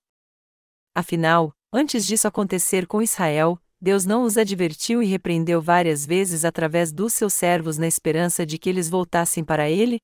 Afinal, 0.95 1.53
antes 1.71 2.05
disso 2.05 2.27
acontecer 2.27 2.87
com 2.87 3.01
Israel, 3.01 3.60
Deus 3.81 4.05
não 4.05 4.23
os 4.23 4.37
advertiu 4.37 5.01
e 5.01 5.07
repreendeu 5.07 5.59
várias 5.59 6.05
vezes 6.05 6.45
através 6.45 6.91
dos 6.91 7.13
seus 7.13 7.33
servos 7.33 7.79
na 7.79 7.87
esperança 7.87 8.45
de 8.45 8.59
que 8.59 8.69
eles 8.69 8.87
voltassem 8.87 9.43
para 9.43 9.67
ele? 9.71 9.97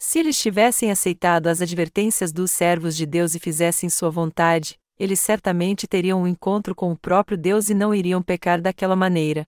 Se 0.00 0.18
eles 0.18 0.36
tivessem 0.36 0.90
aceitado 0.90 1.46
as 1.46 1.62
advertências 1.62 2.32
dos 2.32 2.50
servos 2.50 2.96
de 2.96 3.06
Deus 3.06 3.36
e 3.36 3.38
fizessem 3.38 3.88
sua 3.88 4.10
vontade, 4.10 4.74
eles 4.98 5.20
certamente 5.20 5.86
teriam 5.86 6.22
um 6.22 6.26
encontro 6.26 6.74
com 6.74 6.90
o 6.90 6.98
próprio 6.98 7.38
Deus 7.38 7.70
e 7.70 7.74
não 7.74 7.94
iriam 7.94 8.20
pecar 8.20 8.60
daquela 8.60 8.96
maneira. 8.96 9.44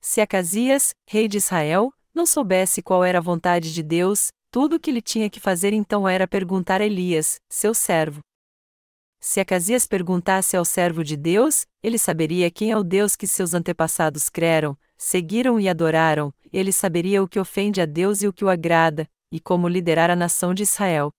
Se 0.00 0.20
Acasias, 0.20 0.92
rei 1.08 1.28
de 1.28 1.36
Israel, 1.36 1.92
não 2.12 2.26
soubesse 2.26 2.82
qual 2.82 3.04
era 3.04 3.18
a 3.18 3.22
vontade 3.22 3.72
de 3.72 3.82
Deus, 3.82 4.32
tudo 4.50 4.74
o 4.74 4.80
que 4.80 4.90
ele 4.90 5.00
tinha 5.00 5.30
que 5.30 5.38
fazer 5.38 5.72
então 5.72 6.08
era 6.08 6.26
perguntar 6.26 6.80
a 6.80 6.84
Elias, 6.84 7.36
seu 7.48 7.72
servo. 7.72 8.20
Se 9.26 9.40
Acasias 9.40 9.86
perguntasse 9.86 10.54
ao 10.54 10.66
servo 10.66 11.02
de 11.02 11.16
Deus, 11.16 11.66
ele 11.82 11.96
saberia 11.96 12.50
quem 12.50 12.72
é 12.72 12.76
o 12.76 12.84
Deus 12.84 13.16
que 13.16 13.26
seus 13.26 13.54
antepassados 13.54 14.28
creram, 14.28 14.76
seguiram 14.98 15.58
e 15.58 15.66
adoraram, 15.66 16.30
ele 16.52 16.70
saberia 16.70 17.22
o 17.22 17.26
que 17.26 17.40
ofende 17.40 17.80
a 17.80 17.86
Deus 17.86 18.20
e 18.20 18.28
o 18.28 18.34
que 18.34 18.44
o 18.44 18.50
agrada, 18.50 19.08
e 19.32 19.40
como 19.40 19.66
liderar 19.66 20.10
a 20.10 20.14
nação 20.14 20.52
de 20.52 20.64
Israel. 20.64 21.10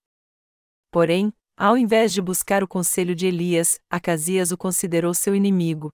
Porém, 0.92 1.32
ao 1.56 1.76
invés 1.76 2.12
de 2.12 2.22
buscar 2.22 2.62
o 2.62 2.68
conselho 2.68 3.12
de 3.12 3.26
Elias, 3.26 3.80
Acasias 3.90 4.52
o 4.52 4.56
considerou 4.56 5.12
seu 5.12 5.34
inimigo. 5.34 5.90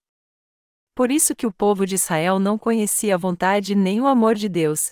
Por 0.95 1.11
isso 1.11 1.35
que 1.35 1.47
o 1.47 1.53
povo 1.53 1.87
de 1.87 1.95
Israel 1.95 2.39
não 2.39 2.59
conhecia 2.59 3.15
a 3.15 3.19
vontade 3.19 3.75
nem 3.75 4.03
o 4.03 4.07
amor 4.07 4.35
de 4.35 4.51
Deus. 4.51 4.91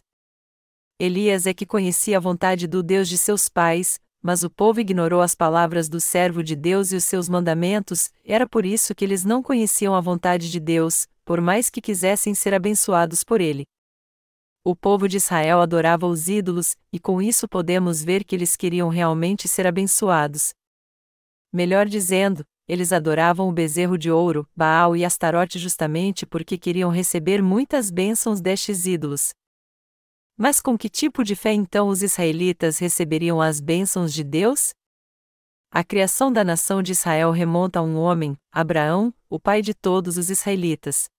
Elias 0.98 1.46
é 1.46 1.52
que 1.52 1.66
conhecia 1.66 2.16
a 2.16 2.20
vontade 2.20 2.66
do 2.66 2.82
Deus 2.82 3.10
de 3.10 3.18
seus 3.18 3.46
pais, 3.46 4.00
mas 4.22 4.42
o 4.42 4.50
povo 4.50 4.80
ignorou 4.80 5.20
as 5.22 5.34
palavras 5.34 5.88
do 5.88 6.00
servo 6.00 6.42
de 6.42 6.54
Deus 6.54 6.92
e 6.92 6.96
os 6.96 7.04
seus 7.04 7.28
mandamentos, 7.28 8.10
era 8.24 8.48
por 8.48 8.66
isso 8.66 8.94
que 8.94 9.04
eles 9.04 9.24
não 9.24 9.42
conheciam 9.42 9.94
a 9.94 10.00
vontade 10.00 10.50
de 10.50 10.60
Deus, 10.60 11.06
por 11.24 11.40
mais 11.40 11.70
que 11.70 11.80
quisessem 11.80 12.34
ser 12.34 12.52
abençoados 12.52 13.24
por 13.24 13.40
ele. 13.40 13.64
O 14.62 14.76
povo 14.76 15.08
de 15.08 15.16
Israel 15.16 15.60
adorava 15.60 16.06
os 16.06 16.28
ídolos, 16.28 16.76
e 16.92 16.98
com 16.98 17.22
isso 17.22 17.48
podemos 17.48 18.04
ver 18.04 18.24
que 18.24 18.36
eles 18.36 18.56
queriam 18.56 18.88
realmente 18.88 19.48
ser 19.48 19.66
abençoados. 19.66 20.50
Melhor 21.50 21.86
dizendo, 21.86 22.44
eles 22.68 22.92
adoravam 22.92 23.48
o 23.48 23.52
bezerro 23.52 23.98
de 23.98 24.10
ouro, 24.10 24.46
Baal 24.54 24.94
e 24.94 25.04
Astarote 25.04 25.58
justamente 25.58 26.24
porque 26.26 26.58
queriam 26.58 26.90
receber 26.90 27.42
muitas 27.42 27.90
bênçãos 27.90 28.40
destes 28.40 28.86
ídolos. 28.86 29.30
Mas 30.42 30.58
com 30.58 30.78
que 30.78 30.88
tipo 30.88 31.22
de 31.22 31.36
fé 31.36 31.52
então 31.52 31.88
os 31.88 32.02
israelitas 32.02 32.78
receberiam 32.78 33.42
as 33.42 33.60
bênçãos 33.60 34.10
de 34.10 34.24
Deus? 34.24 34.70
A 35.70 35.84
criação 35.84 36.32
da 36.32 36.42
nação 36.42 36.82
de 36.82 36.92
Israel 36.92 37.30
remonta 37.30 37.80
a 37.80 37.82
um 37.82 37.98
homem, 37.98 38.34
Abraão, 38.50 39.12
o 39.28 39.38
pai 39.38 39.60
de 39.60 39.74
todos 39.74 40.16
os 40.16 40.30
israelitas. 40.30 41.10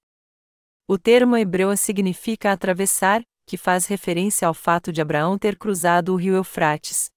O 0.87 0.97
termo 0.97 1.37
hebreu 1.37 1.77
significa 1.77 2.51
atravessar, 2.51 3.21
que 3.45 3.57
faz 3.57 3.85
referência 3.85 4.47
ao 4.47 4.55
fato 4.55 4.91
de 4.91 5.03
Abraão 5.03 5.37
ter 5.37 5.55
cruzado 5.55 6.13
o 6.13 6.15
rio 6.15 6.33
Eufrates. 6.33 7.11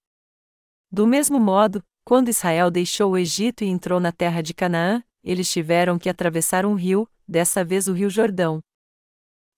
Do 0.92 1.06
mesmo 1.06 1.40
modo, 1.40 1.82
quando 2.04 2.28
Israel 2.28 2.70
deixou 2.70 3.12
o 3.12 3.16
Egito 3.16 3.64
e 3.64 3.68
entrou 3.68 3.98
na 3.98 4.12
terra 4.12 4.42
de 4.42 4.52
Canaã, 4.52 5.02
eles 5.24 5.50
tiveram 5.50 5.98
que 5.98 6.10
atravessar 6.10 6.66
um 6.66 6.74
rio, 6.74 7.08
dessa 7.26 7.64
vez 7.64 7.88
o 7.88 7.94
rio 7.94 8.10
Jordão. 8.10 8.60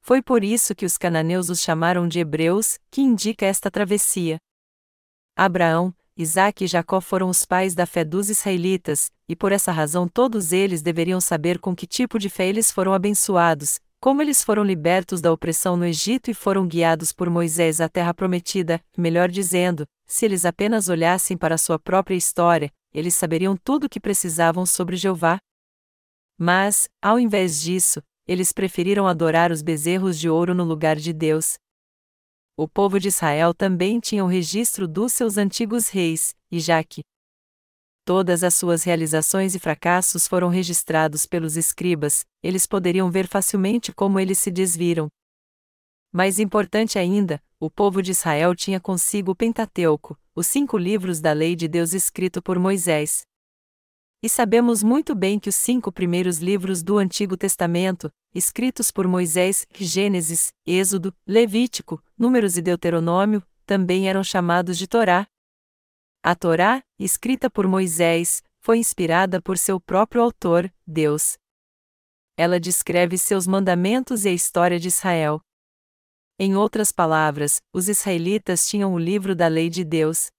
Foi 0.06 0.22
por 0.22 0.44
isso 0.44 0.72
que 0.72 0.86
os 0.86 0.96
cananeus 0.96 1.48
os 1.50 1.60
chamaram 1.60 2.06
de 2.06 2.20
hebreus, 2.20 2.78
que 2.92 3.00
indica 3.00 3.44
esta 3.44 3.68
travessia. 3.68 4.38
Abraão, 5.34 5.92
Isaque 6.16 6.62
e 6.64 6.68
Jacó 6.68 7.00
foram 7.00 7.28
os 7.28 7.44
pais 7.44 7.74
da 7.74 7.86
fé 7.86 8.04
dos 8.04 8.30
israelitas, 8.30 9.10
e 9.28 9.34
por 9.34 9.50
essa 9.50 9.72
razão 9.72 10.06
todos 10.06 10.52
eles 10.52 10.80
deveriam 10.80 11.20
saber 11.20 11.58
com 11.58 11.74
que 11.74 11.88
tipo 11.88 12.20
de 12.20 12.30
fé 12.30 12.46
eles 12.46 12.70
foram 12.70 12.94
abençoados, 12.94 13.80
como 13.98 14.22
eles 14.22 14.44
foram 14.44 14.62
libertos 14.62 15.20
da 15.20 15.32
opressão 15.32 15.76
no 15.76 15.84
Egito 15.84 16.30
e 16.30 16.34
foram 16.34 16.68
guiados 16.68 17.12
por 17.12 17.28
Moisés 17.28 17.80
à 17.80 17.88
terra 17.88 18.14
prometida, 18.14 18.80
melhor 18.96 19.28
dizendo, 19.28 19.88
se 20.06 20.24
eles 20.24 20.44
apenas 20.44 20.88
olhassem 20.88 21.36
para 21.36 21.58
sua 21.58 21.80
própria 21.80 22.14
história, 22.14 22.72
eles 22.94 23.16
saberiam 23.16 23.56
tudo 23.56 23.86
o 23.86 23.88
que 23.88 23.98
precisavam 23.98 24.64
sobre 24.64 24.94
Jeová. 24.94 25.38
Mas, 26.38 26.88
ao 27.02 27.18
invés 27.18 27.60
disso, 27.60 28.00
eles 28.26 28.52
preferiram 28.52 29.06
adorar 29.06 29.52
os 29.52 29.62
bezerros 29.62 30.18
de 30.18 30.28
ouro 30.28 30.54
no 30.54 30.64
lugar 30.64 30.96
de 30.96 31.12
Deus. 31.12 31.58
O 32.56 32.66
povo 32.66 32.98
de 32.98 33.08
Israel 33.08 33.52
também 33.52 34.00
tinha 34.00 34.24
o 34.24 34.28
registro 34.28 34.88
dos 34.88 35.12
seus 35.12 35.36
antigos 35.36 35.88
reis, 35.88 36.34
e 36.50 36.58
já 36.58 36.82
que 36.82 37.02
todas 38.04 38.42
as 38.42 38.54
suas 38.54 38.82
realizações 38.82 39.54
e 39.54 39.58
fracassos 39.58 40.26
foram 40.26 40.48
registrados 40.48 41.26
pelos 41.26 41.56
escribas, 41.56 42.24
eles 42.42 42.66
poderiam 42.66 43.10
ver 43.10 43.26
facilmente 43.26 43.92
como 43.92 44.18
eles 44.18 44.38
se 44.38 44.50
desviram. 44.50 45.08
Mais 46.12 46.38
importante 46.38 46.98
ainda, 46.98 47.42
o 47.60 47.70
povo 47.70 48.00
de 48.00 48.12
Israel 48.12 48.54
tinha 48.54 48.80
consigo 48.80 49.32
o 49.32 49.36
Pentateuco, 49.36 50.18
os 50.34 50.46
cinco 50.46 50.78
livros 50.78 51.20
da 51.20 51.32
lei 51.32 51.54
de 51.54 51.68
Deus 51.68 51.92
escrito 51.92 52.40
por 52.40 52.58
Moisés. 52.58 53.26
E 54.22 54.28
sabemos 54.28 54.82
muito 54.82 55.14
bem 55.14 55.38
que 55.38 55.48
os 55.48 55.56
cinco 55.56 55.92
primeiros 55.92 56.38
livros 56.38 56.82
do 56.82 56.98
Antigo 56.98 57.36
Testamento, 57.36 58.10
escritos 58.34 58.90
por 58.90 59.06
Moisés, 59.06 59.66
Gênesis, 59.74 60.52
Êxodo, 60.66 61.14
Levítico, 61.26 62.02
Números 62.18 62.56
e 62.56 62.62
Deuteronômio, 62.62 63.42
também 63.64 64.08
eram 64.08 64.24
chamados 64.24 64.78
de 64.78 64.86
Torá, 64.86 65.26
a 66.28 66.34
Torá, 66.34 66.82
escrita 66.98 67.48
por 67.48 67.68
Moisés, 67.68 68.42
foi 68.58 68.78
inspirada 68.78 69.40
por 69.40 69.56
seu 69.56 69.78
próprio 69.78 70.20
autor, 70.20 70.68
Deus. 70.84 71.38
Ela 72.36 72.58
descreve 72.58 73.16
seus 73.16 73.46
mandamentos 73.46 74.24
e 74.24 74.30
a 74.30 74.32
história 74.32 74.80
de 74.80 74.88
Israel. 74.88 75.40
Em 76.36 76.56
outras 76.56 76.90
palavras, 76.90 77.62
os 77.72 77.88
israelitas 77.88 78.68
tinham 78.68 78.92
o 78.92 78.98
livro 78.98 79.36
da 79.36 79.46
lei 79.46 79.70
de 79.70 79.84
Deus. 79.84 80.32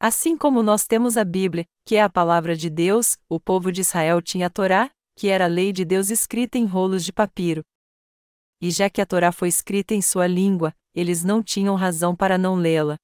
Assim 0.00 0.36
como 0.36 0.62
nós 0.62 0.86
temos 0.86 1.16
a 1.16 1.24
Bíblia, 1.24 1.64
que 1.84 1.96
é 1.96 2.02
a 2.02 2.08
palavra 2.08 2.56
de 2.56 2.70
Deus, 2.70 3.16
o 3.28 3.40
povo 3.40 3.72
de 3.72 3.80
Israel 3.80 4.22
tinha 4.22 4.46
a 4.46 4.50
Torá, 4.50 4.90
que 5.16 5.26
era 5.26 5.46
a 5.46 5.48
lei 5.48 5.72
de 5.72 5.84
Deus 5.84 6.08
escrita 6.08 6.56
em 6.56 6.64
rolos 6.64 7.04
de 7.04 7.12
papiro. 7.12 7.62
E 8.60 8.70
já 8.70 8.88
que 8.88 9.00
a 9.00 9.06
Torá 9.06 9.32
foi 9.32 9.48
escrita 9.48 9.94
em 9.94 10.02
sua 10.02 10.28
língua, 10.28 10.72
eles 10.94 11.24
não 11.24 11.42
tinham 11.42 11.74
razão 11.74 12.14
para 12.14 12.38
não 12.38 12.54
lê-la. 12.54 12.96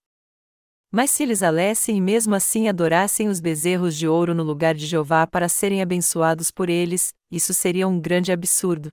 Mas 0.92 1.10
se 1.10 1.24
eles 1.24 1.42
a 1.42 1.50
lessem 1.50 1.96
e 1.96 2.00
mesmo 2.00 2.36
assim 2.36 2.68
adorassem 2.68 3.26
os 3.28 3.40
bezerros 3.40 3.96
de 3.96 4.06
ouro 4.06 4.32
no 4.32 4.44
lugar 4.44 4.76
de 4.76 4.86
Jeová 4.86 5.26
para 5.26 5.48
serem 5.48 5.82
abençoados 5.82 6.52
por 6.52 6.70
eles, 6.70 7.12
isso 7.28 7.52
seria 7.52 7.88
um 7.88 8.00
grande 8.00 8.30
absurdo. 8.30 8.88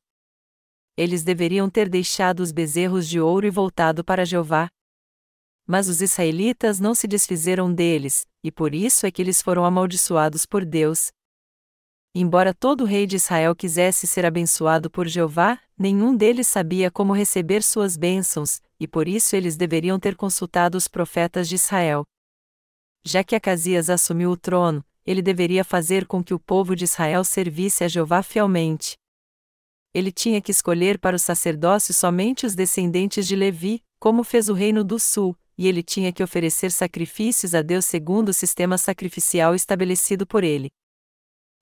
Eles 0.98 1.24
deveriam 1.24 1.70
ter 1.70 1.88
deixado 1.88 2.40
os 2.40 2.52
bezerros 2.52 3.08
de 3.08 3.20
ouro 3.20 3.46
e 3.46 3.52
voltado 3.52 4.04
para 4.04 4.26
Jeová. 4.26 4.68
Mas 5.72 5.88
os 5.88 6.02
israelitas 6.02 6.82
não 6.82 6.94
se 6.94 7.08
desfizeram 7.08 7.74
deles, 7.74 8.28
e 8.44 8.52
por 8.52 8.76
isso 8.76 9.06
é 9.06 9.10
que 9.10 9.22
eles 9.22 9.42
foram 9.42 9.64
amaldiçoados 9.64 10.46
por 10.46 10.66
Deus. 10.66 11.14
Embora 12.14 12.54
todo 12.54 12.84
rei 12.84 13.08
de 13.08 13.16
Israel 13.16 13.56
quisesse 13.56 14.06
ser 14.06 14.26
abençoado 14.26 14.92
por 14.92 15.08
Jeová, 15.08 15.58
nenhum 15.78 16.14
deles 16.14 16.50
sabia 16.50 16.92
como 16.92 17.14
receber 17.14 17.64
suas 17.64 17.96
bênçãos, 17.96 18.62
e 18.78 18.86
por 18.86 19.08
isso 19.08 19.34
eles 19.34 19.56
deveriam 19.56 19.98
ter 19.98 20.18
consultado 20.18 20.78
os 20.78 20.90
profetas 20.90 21.48
de 21.48 21.56
Israel. 21.56 22.04
Já 23.06 23.24
que 23.24 23.34
Acasias 23.34 23.90
assumiu 23.90 24.32
o 24.32 24.38
trono, 24.38 24.84
ele 25.06 25.22
deveria 25.22 25.64
fazer 25.64 26.06
com 26.06 26.22
que 26.22 26.34
o 26.34 26.40
povo 26.40 26.76
de 26.76 26.84
Israel 26.84 27.24
servisse 27.24 27.86
a 27.86 27.88
Jeová 27.88 28.22
fielmente. 28.22 28.96
Ele 29.94 30.12
tinha 30.12 30.42
que 30.42 30.52
escolher 30.52 31.00
para 31.00 31.16
o 31.16 31.20
sacerdócio 31.20 31.94
somente 31.94 32.46
os 32.46 32.56
descendentes 32.56 33.26
de 33.26 33.38
Levi, 33.38 33.82
como 34.02 34.22
fez 34.22 34.50
o 34.50 34.54
reino 34.54 34.84
do 34.84 35.00
sul, 35.00 35.34
e 35.58 35.68
ele 35.68 35.84
tinha 35.84 36.12
que 36.12 36.24
oferecer 36.24 36.72
sacrifícios 36.72 37.54
a 37.54 37.62
Deus 37.62 37.86
segundo 37.86 38.30
o 38.30 38.34
sistema 38.34 38.78
sacrificial 38.78 39.54
estabelecido 39.54 40.26
por 40.26 40.44
ele. 40.44 40.72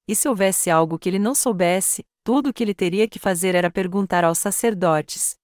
E 0.08 0.15
se 0.15 0.27
houvesse 0.27 0.69
algo 0.69 0.98
que 0.98 1.10
ele 1.10 1.19
não 1.19 1.36
soubesse, 1.36 2.03
tudo 2.24 2.50
o 2.50 2.53
que 2.53 2.63
ele 2.63 2.74
teria 2.74 3.08
que 3.08 3.19
fazer 3.19 3.55
era 3.55 3.69
perguntar 3.69 4.24
aos 4.24 4.39
sacerdotes, 4.39 5.39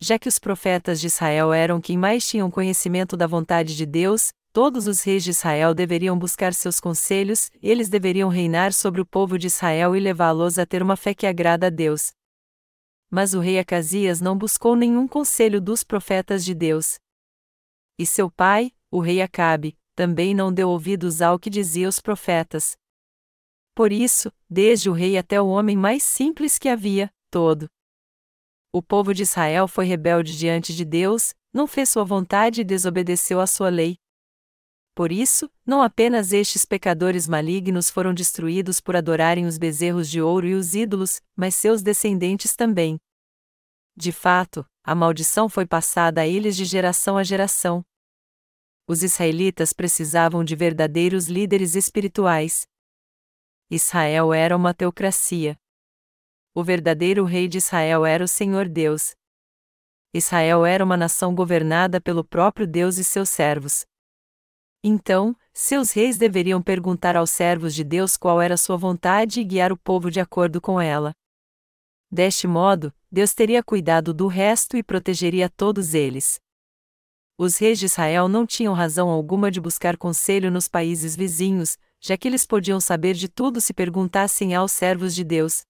já 0.00 0.18
que 0.18 0.28
os 0.28 0.38
profetas 0.38 1.00
de 1.00 1.06
Israel 1.06 1.52
eram 1.52 1.80
quem 1.80 1.96
mais 1.96 2.26
tinham 2.28 2.50
conhecimento 2.50 3.16
da 3.16 3.26
vontade 3.26 3.74
de 3.76 3.86
Deus, 3.86 4.32
todos 4.52 4.86
os 4.86 5.02
reis 5.02 5.24
de 5.24 5.30
Israel 5.30 5.74
deveriam 5.74 6.18
buscar 6.18 6.52
seus 6.52 6.78
conselhos, 6.78 7.50
eles 7.62 7.88
deveriam 7.88 8.28
reinar 8.28 8.72
sobre 8.72 9.00
o 9.00 9.06
povo 9.06 9.38
de 9.38 9.46
Israel 9.46 9.96
e 9.96 10.00
levá-los 10.00 10.58
a 10.58 10.66
ter 10.66 10.82
uma 10.82 10.96
fé 10.96 11.14
que 11.14 11.26
agrada 11.26 11.68
a 11.68 11.70
Deus. 11.70 12.12
Mas 13.10 13.32
o 13.34 13.40
rei 13.40 13.58
Acasias 13.58 14.20
não 14.20 14.36
buscou 14.36 14.76
nenhum 14.76 15.08
conselho 15.08 15.60
dos 15.60 15.82
profetas 15.82 16.44
de 16.44 16.54
Deus. 16.54 16.98
E 17.98 18.04
seu 18.04 18.30
pai, 18.30 18.72
o 18.90 18.98
rei 18.98 19.22
Acabe, 19.22 19.76
também 19.94 20.34
não 20.34 20.52
deu 20.52 20.68
ouvidos 20.68 21.22
ao 21.22 21.38
que 21.38 21.48
diziam 21.48 21.88
os 21.88 22.00
profetas. 22.00 22.76
Por 23.74 23.92
isso, 23.92 24.32
desde 24.50 24.90
o 24.90 24.92
rei 24.92 25.16
até 25.16 25.40
o 25.40 25.46
homem 25.46 25.76
mais 25.76 26.02
simples 26.02 26.58
que 26.58 26.68
havia, 26.68 27.10
todo. 27.30 27.68
O 28.72 28.82
povo 28.82 29.14
de 29.14 29.22
Israel 29.22 29.68
foi 29.68 29.84
rebelde 29.84 30.36
diante 30.36 30.74
de 30.74 30.84
Deus, 30.84 31.32
não 31.52 31.66
fez 31.66 31.88
sua 31.88 32.04
vontade 32.04 32.60
e 32.60 32.64
desobedeceu 32.64 33.40
à 33.40 33.46
sua 33.46 33.68
lei. 33.68 33.96
Por 34.96 35.12
isso, 35.12 35.50
não 35.64 35.82
apenas 35.82 36.32
estes 36.32 36.64
pecadores 36.64 37.28
malignos 37.28 37.90
foram 37.90 38.14
destruídos 38.14 38.80
por 38.80 38.96
adorarem 38.96 39.46
os 39.46 39.58
bezerros 39.58 40.08
de 40.08 40.20
ouro 40.20 40.46
e 40.46 40.54
os 40.54 40.74
ídolos, 40.74 41.20
mas 41.36 41.54
seus 41.54 41.82
descendentes 41.82 42.56
também. 42.56 42.98
De 43.96 44.10
fato, 44.10 44.66
a 44.82 44.94
maldição 44.94 45.48
foi 45.48 45.64
passada 45.64 46.22
a 46.22 46.26
eles 46.26 46.56
de 46.56 46.64
geração 46.64 47.16
a 47.16 47.22
geração. 47.22 47.84
Os 48.86 49.02
israelitas 49.02 49.72
precisavam 49.72 50.44
de 50.44 50.56
verdadeiros 50.56 51.28
líderes 51.28 51.74
espirituais. 51.74 52.66
Israel 53.70 54.34
era 54.34 54.56
uma 54.56 54.74
teocracia. 54.74 55.56
O 56.52 56.62
verdadeiro 56.62 57.24
rei 57.24 57.48
de 57.48 57.58
Israel 57.58 58.04
era 58.04 58.22
o 58.22 58.28
Senhor 58.28 58.68
Deus. 58.68 59.14
Israel 60.12 60.66
era 60.66 60.84
uma 60.84 60.96
nação 60.96 61.34
governada 61.34 62.00
pelo 62.00 62.22
próprio 62.24 62.66
Deus 62.66 62.98
e 62.98 63.04
seus 63.04 63.30
servos. 63.30 63.86
Então, 64.82 65.34
seus 65.52 65.92
reis 65.92 66.18
deveriam 66.18 66.60
perguntar 66.60 67.16
aos 67.16 67.30
servos 67.30 67.74
de 67.74 67.82
Deus 67.82 68.16
qual 68.16 68.40
era 68.40 68.56
sua 68.56 68.76
vontade 68.76 69.40
e 69.40 69.44
guiar 69.44 69.72
o 69.72 69.78
povo 69.78 70.10
de 70.10 70.20
acordo 70.20 70.60
com 70.60 70.80
ela. 70.80 71.14
Deste 72.10 72.46
modo, 72.46 72.94
Deus 73.14 73.32
teria 73.32 73.62
cuidado 73.62 74.12
do 74.12 74.26
resto 74.26 74.76
e 74.76 74.82
protegeria 74.82 75.48
todos 75.48 75.94
eles. 75.94 76.40
Os 77.38 77.58
reis 77.58 77.78
de 77.78 77.86
Israel 77.86 78.26
não 78.26 78.44
tinham 78.44 78.74
razão 78.74 79.08
alguma 79.08 79.52
de 79.52 79.60
buscar 79.60 79.96
conselho 79.96 80.50
nos 80.50 80.66
países 80.66 81.14
vizinhos, 81.14 81.78
já 82.00 82.16
que 82.16 82.26
eles 82.26 82.44
podiam 82.44 82.80
saber 82.80 83.14
de 83.14 83.28
tudo 83.28 83.60
se 83.60 83.72
perguntassem 83.72 84.52
aos 84.52 84.72
servos 84.72 85.14
de 85.14 85.22
Deus. 85.22 85.62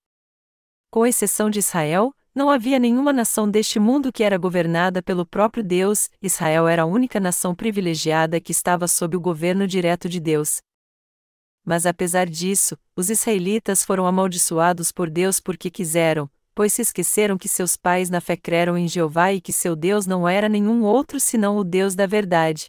Com 0.90 1.04
exceção 1.04 1.50
de 1.50 1.58
Israel, 1.58 2.14
não 2.34 2.48
havia 2.48 2.78
nenhuma 2.78 3.12
nação 3.12 3.46
deste 3.46 3.78
mundo 3.78 4.10
que 4.10 4.24
era 4.24 4.38
governada 4.38 5.02
pelo 5.02 5.26
próprio 5.26 5.62
Deus, 5.62 6.08
Israel 6.22 6.66
era 6.66 6.84
a 6.84 6.86
única 6.86 7.20
nação 7.20 7.54
privilegiada 7.54 8.40
que 8.40 8.52
estava 8.52 8.88
sob 8.88 9.18
o 9.18 9.20
governo 9.20 9.66
direto 9.66 10.08
de 10.08 10.18
Deus. 10.18 10.62
Mas 11.62 11.84
apesar 11.84 12.26
disso, 12.26 12.78
os 12.96 13.10
israelitas 13.10 13.84
foram 13.84 14.06
amaldiçoados 14.06 14.90
por 14.90 15.10
Deus 15.10 15.40
porque 15.40 15.70
quiseram, 15.70 16.30
pois 16.54 16.72
se 16.72 16.82
esqueceram 16.82 17.36
que 17.36 17.48
seus 17.48 17.76
pais 17.76 18.08
na 18.08 18.20
fé 18.20 18.36
creram 18.36 18.78
em 18.78 18.86
Jeová 18.86 19.32
e 19.32 19.40
que 19.40 19.52
seu 19.52 19.74
Deus 19.74 20.06
não 20.06 20.28
era 20.28 20.48
nenhum 20.48 20.84
outro 20.84 21.18
senão 21.18 21.56
o 21.56 21.64
Deus 21.64 21.94
da 21.94 22.06
verdade. 22.06 22.66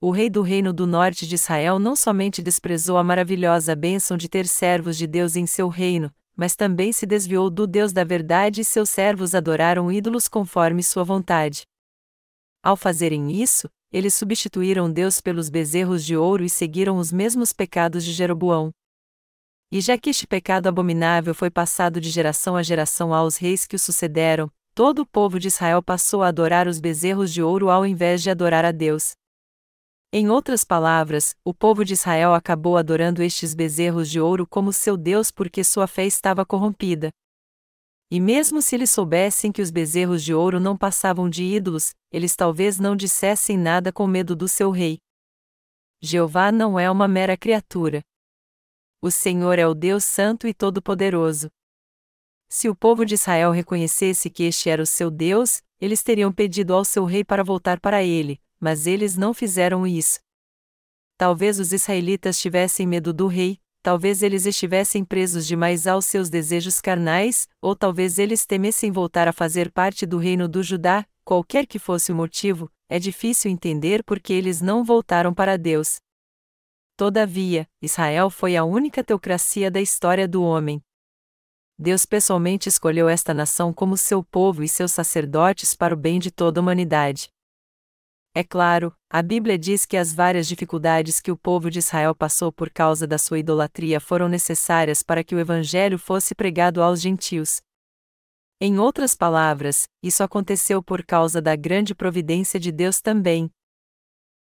O 0.00 0.10
rei 0.10 0.30
do 0.30 0.42
reino 0.42 0.72
do 0.72 0.86
norte 0.86 1.26
de 1.26 1.34
Israel 1.34 1.78
não 1.78 1.96
somente 1.96 2.40
desprezou 2.40 2.96
a 2.96 3.04
maravilhosa 3.04 3.74
bênção 3.74 4.16
de 4.16 4.28
ter 4.28 4.46
servos 4.46 4.96
de 4.96 5.06
Deus 5.06 5.34
em 5.34 5.44
seu 5.44 5.68
reino, 5.68 6.14
mas 6.36 6.54
também 6.54 6.92
se 6.92 7.04
desviou 7.04 7.50
do 7.50 7.66
Deus 7.66 7.92
da 7.92 8.04
verdade 8.04 8.60
e 8.60 8.64
seus 8.64 8.90
servos 8.90 9.34
adoraram 9.34 9.90
ídolos 9.90 10.28
conforme 10.28 10.84
sua 10.84 11.02
vontade. 11.02 11.62
Ao 12.62 12.76
fazerem 12.76 13.32
isso, 13.32 13.68
eles 13.90 14.14
substituíram 14.14 14.88
Deus 14.88 15.20
pelos 15.20 15.48
bezerros 15.48 16.04
de 16.04 16.16
ouro 16.16 16.44
e 16.44 16.48
seguiram 16.50 16.96
os 16.96 17.10
mesmos 17.10 17.52
pecados 17.52 18.04
de 18.04 18.12
Jeroboão. 18.12 18.70
E 19.70 19.82
já 19.82 19.98
que 19.98 20.08
este 20.08 20.26
pecado 20.26 20.66
abominável 20.66 21.34
foi 21.34 21.50
passado 21.50 22.00
de 22.00 22.08
geração 22.08 22.56
a 22.56 22.62
geração 22.62 23.12
aos 23.12 23.36
reis 23.36 23.66
que 23.66 23.76
o 23.76 23.78
sucederam, 23.78 24.50
todo 24.74 25.00
o 25.00 25.06
povo 25.06 25.38
de 25.38 25.48
Israel 25.48 25.82
passou 25.82 26.22
a 26.22 26.28
adorar 26.28 26.66
os 26.66 26.80
bezerros 26.80 27.32
de 27.32 27.42
ouro 27.42 27.68
ao 27.68 27.84
invés 27.84 28.22
de 28.22 28.30
adorar 28.30 28.64
a 28.64 28.72
Deus. 28.72 29.12
Em 30.10 30.30
outras 30.30 30.64
palavras, 30.64 31.36
o 31.44 31.52
povo 31.52 31.84
de 31.84 31.92
Israel 31.92 32.32
acabou 32.32 32.78
adorando 32.78 33.22
estes 33.22 33.54
bezerros 33.54 34.08
de 34.08 34.18
ouro 34.18 34.46
como 34.46 34.72
seu 34.72 34.96
Deus 34.96 35.30
porque 35.30 35.62
sua 35.62 35.86
fé 35.86 36.06
estava 36.06 36.46
corrompida. 36.46 37.10
E 38.10 38.18
mesmo 38.18 38.62
se 38.62 38.74
eles 38.74 38.90
soubessem 38.90 39.52
que 39.52 39.60
os 39.60 39.70
bezerros 39.70 40.24
de 40.24 40.32
ouro 40.32 40.58
não 40.58 40.78
passavam 40.78 41.28
de 41.28 41.44
ídolos, 41.44 41.92
eles 42.10 42.34
talvez 42.34 42.78
não 42.78 42.96
dissessem 42.96 43.58
nada 43.58 43.92
com 43.92 44.06
medo 44.06 44.34
do 44.34 44.48
seu 44.48 44.70
rei. 44.70 44.96
Jeová 46.00 46.50
não 46.50 46.80
é 46.80 46.90
uma 46.90 47.06
mera 47.06 47.36
criatura. 47.36 48.00
O 49.00 49.12
Senhor 49.12 49.60
é 49.60 49.66
o 49.66 49.74
Deus 49.74 50.04
Santo 50.04 50.48
e 50.48 50.52
Todo-Poderoso. 50.52 51.48
Se 52.48 52.68
o 52.68 52.74
povo 52.74 53.06
de 53.06 53.14
Israel 53.14 53.52
reconhecesse 53.52 54.28
que 54.28 54.42
este 54.42 54.68
era 54.68 54.82
o 54.82 54.86
seu 54.86 55.08
Deus, 55.08 55.62
eles 55.80 56.02
teriam 56.02 56.32
pedido 56.32 56.74
ao 56.74 56.84
seu 56.84 57.04
rei 57.04 57.22
para 57.22 57.44
voltar 57.44 57.78
para 57.78 58.02
ele, 58.02 58.40
mas 58.58 58.88
eles 58.88 59.16
não 59.16 59.32
fizeram 59.32 59.86
isso. 59.86 60.18
Talvez 61.16 61.60
os 61.60 61.72
israelitas 61.72 62.40
tivessem 62.40 62.88
medo 62.88 63.12
do 63.12 63.28
rei, 63.28 63.60
talvez 63.84 64.20
eles 64.20 64.46
estivessem 64.46 65.04
presos 65.04 65.46
demais 65.46 65.86
aos 65.86 66.04
seus 66.04 66.28
desejos 66.28 66.80
carnais, 66.80 67.48
ou 67.62 67.76
talvez 67.76 68.18
eles 68.18 68.44
temessem 68.44 68.90
voltar 68.90 69.28
a 69.28 69.32
fazer 69.32 69.70
parte 69.70 70.06
do 70.06 70.18
reino 70.18 70.48
do 70.48 70.60
Judá, 70.60 71.06
qualquer 71.24 71.68
que 71.68 71.78
fosse 71.78 72.10
o 72.10 72.16
motivo, 72.16 72.68
é 72.88 72.98
difícil 72.98 73.48
entender 73.48 74.02
por 74.02 74.18
que 74.18 74.32
eles 74.32 74.60
não 74.60 74.82
voltaram 74.82 75.32
para 75.32 75.56
Deus. 75.56 76.00
Todavia, 76.98 77.64
Israel 77.80 78.28
foi 78.28 78.56
a 78.56 78.64
única 78.64 79.04
teocracia 79.04 79.70
da 79.70 79.80
história 79.80 80.26
do 80.26 80.42
homem. 80.42 80.82
Deus 81.78 82.04
pessoalmente 82.04 82.68
escolheu 82.68 83.08
esta 83.08 83.32
nação 83.32 83.72
como 83.72 83.96
seu 83.96 84.20
povo 84.20 84.64
e 84.64 84.68
seus 84.68 84.90
sacerdotes 84.90 85.76
para 85.76 85.94
o 85.94 85.96
bem 85.96 86.18
de 86.18 86.32
toda 86.32 86.58
a 86.58 86.60
humanidade. 86.60 87.30
É 88.34 88.42
claro, 88.42 88.92
a 89.08 89.22
Bíblia 89.22 89.56
diz 89.56 89.86
que 89.86 89.96
as 89.96 90.12
várias 90.12 90.48
dificuldades 90.48 91.20
que 91.20 91.30
o 91.30 91.36
povo 91.36 91.70
de 91.70 91.78
Israel 91.78 92.16
passou 92.16 92.50
por 92.50 92.68
causa 92.68 93.06
da 93.06 93.16
sua 93.16 93.38
idolatria 93.38 94.00
foram 94.00 94.28
necessárias 94.28 95.00
para 95.00 95.22
que 95.22 95.36
o 95.36 95.38
Evangelho 95.38 96.00
fosse 96.00 96.34
pregado 96.34 96.82
aos 96.82 97.00
gentios. 97.00 97.62
Em 98.60 98.80
outras 98.80 99.14
palavras, 99.14 99.84
isso 100.02 100.24
aconteceu 100.24 100.82
por 100.82 101.06
causa 101.06 101.40
da 101.40 101.54
grande 101.54 101.94
providência 101.94 102.58
de 102.58 102.72
Deus 102.72 103.00
também. 103.00 103.48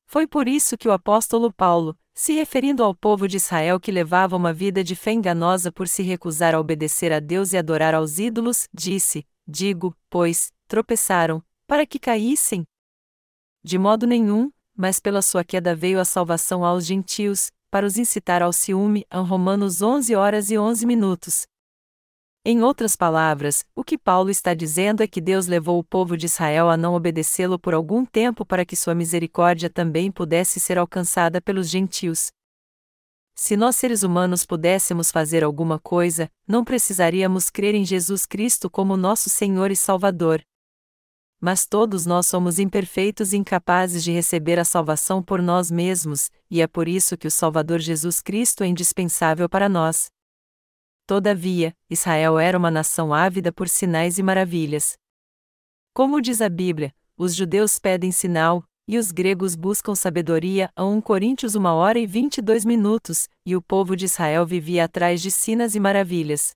Foi 0.07 0.27
por 0.27 0.49
isso 0.49 0.79
que 0.79 0.88
o 0.88 0.92
apóstolo 0.92 1.53
Paulo, 1.53 1.95
se 2.18 2.33
referindo 2.33 2.83
ao 2.83 2.94
povo 2.94 3.29
de 3.29 3.37
Israel 3.37 3.79
que 3.79 3.92
levava 3.92 4.35
uma 4.35 4.50
vida 4.50 4.83
de 4.83 4.96
fé 4.96 5.12
enganosa 5.12 5.70
por 5.70 5.87
se 5.87 6.02
recusar 6.02 6.55
a 6.55 6.59
obedecer 6.59 7.12
a 7.12 7.20
Deus 7.20 7.52
e 7.52 7.59
adorar 7.59 7.94
aos 7.94 8.18
ídolos, 8.18 8.66
disse: 8.72 9.24
Digo, 9.46 9.94
pois, 10.09 10.50
tropeçaram, 10.66 11.42
para 11.66 11.87
que 11.87 11.98
caíssem? 11.98 12.64
De 13.62 13.79
modo 13.79 14.07
nenhum, 14.07 14.50
mas 14.74 14.98
pela 14.98 15.20
sua 15.20 15.44
queda 15.44 15.76
veio 15.76 16.00
a 16.00 16.07
salvação 16.07 16.64
aos 16.64 16.87
gentios, 16.87 17.52
para 17.70 17.85
os 17.85 17.98
incitar 17.98 18.42
ao 18.42 18.52
ciúme. 18.52 19.05
Romanos 19.12 19.83
11 19.83 20.14
horas 20.14 20.50
e 20.50 20.57
11 20.57 20.87
minutos. 20.87 21.46
Em 22.49 22.63
outras 22.63 22.95
palavras, 22.95 23.65
o 23.75 23.83
que 23.83 23.99
Paulo 23.99 24.31
está 24.31 24.55
dizendo 24.55 25.03
é 25.03 25.09
que 25.09 25.21
Deus 25.21 25.49
levou 25.49 25.81
o 25.81 25.83
povo 25.83 26.17
de 26.17 26.27
Israel 26.27 26.71
a 26.71 26.77
não 26.77 26.95
obedecê-lo 26.95 27.59
por 27.59 27.75
algum 27.75 28.05
tempo 28.05 28.47
para 28.47 28.65
que 28.65 28.77
sua 28.77 28.95
misericórdia 28.95 29.69
também 29.69 30.13
pudesse 30.13 30.61
ser 30.61 30.79
alcançada 30.79 31.41
pelos 31.41 31.69
gentios. 31.69 32.31
Se 33.35 33.57
nós 33.57 33.75
seres 33.75 34.05
humanos 34.05 34.47
pudéssemos 34.47 35.11
fazer 35.11 35.43
alguma 35.43 35.81
coisa, 35.81 36.31
não 36.47 36.65
precisaríamos 36.65 37.51
crer 37.51 37.75
em 37.75 37.85
Jesus 37.85 38.25
Cristo 38.25 38.71
como 38.71 38.97
nosso 38.97 39.29
Senhor 39.29 39.73
e 39.73 39.77
Salvador. 39.77 40.41
Mas 41.41 41.67
todos 41.67 42.07
nós 42.07 42.29
somos 42.29 42.61
imperfeitos 42.61 43.33
e 43.33 43.39
incapazes 43.39 44.05
de 44.05 44.13
receber 44.13 44.61
a 44.61 44.65
salvação 44.65 45.21
por 45.21 45.43
nós 45.43 45.69
mesmos, 45.69 46.31
e 46.49 46.63
é 46.63 46.69
por 46.69 46.87
isso 46.87 47.17
que 47.17 47.27
o 47.27 47.31
Salvador 47.31 47.81
Jesus 47.81 48.23
Cristo 48.23 48.63
é 48.63 48.69
indispensável 48.69 49.49
para 49.49 49.69
nós. 49.69 50.15
Todavia, 51.07 51.73
Israel 51.88 52.37
era 52.37 52.59
uma 52.59 52.71
nação 52.71 53.14
ávida 53.14 53.53
por 53.53 53.69
sinais 53.69 54.19
e 54.19 54.23
maravilhas. 54.25 54.99
Como 55.95 56.21
diz 56.21 56.40
a 56.42 56.49
Bíblia, 56.49 56.92
os 57.16 57.33
judeus 57.33 57.79
pedem 57.79 58.11
sinal, 58.11 58.64
e 58.88 58.99
os 58.99 59.12
gregos 59.12 59.55
buscam 59.55 59.95
sabedoria. 59.95 60.69
A 60.75 60.85
1 60.85 61.01
Coríntios 61.01 61.55
1 61.55 61.64
hora 61.64 61.99
e 61.99 62.07
22 62.07 62.64
minutos, 62.64 63.29
e 63.47 63.55
o 63.55 63.62
povo 63.62 63.97
de 63.97 64.07
Israel 64.07 64.45
vivia 64.45 64.85
atrás 64.85 65.23
de 65.23 65.31
sinas 65.31 65.77
e 65.77 65.81
maravilhas. 65.81 66.55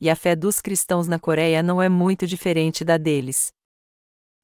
E 0.00 0.10
a 0.10 0.16
fé 0.16 0.34
dos 0.34 0.60
cristãos 0.60 1.06
na 1.06 1.20
Coreia 1.20 1.62
não 1.62 1.80
é 1.80 1.88
muito 1.88 2.26
diferente 2.26 2.84
da 2.84 2.96
deles. 2.96 3.52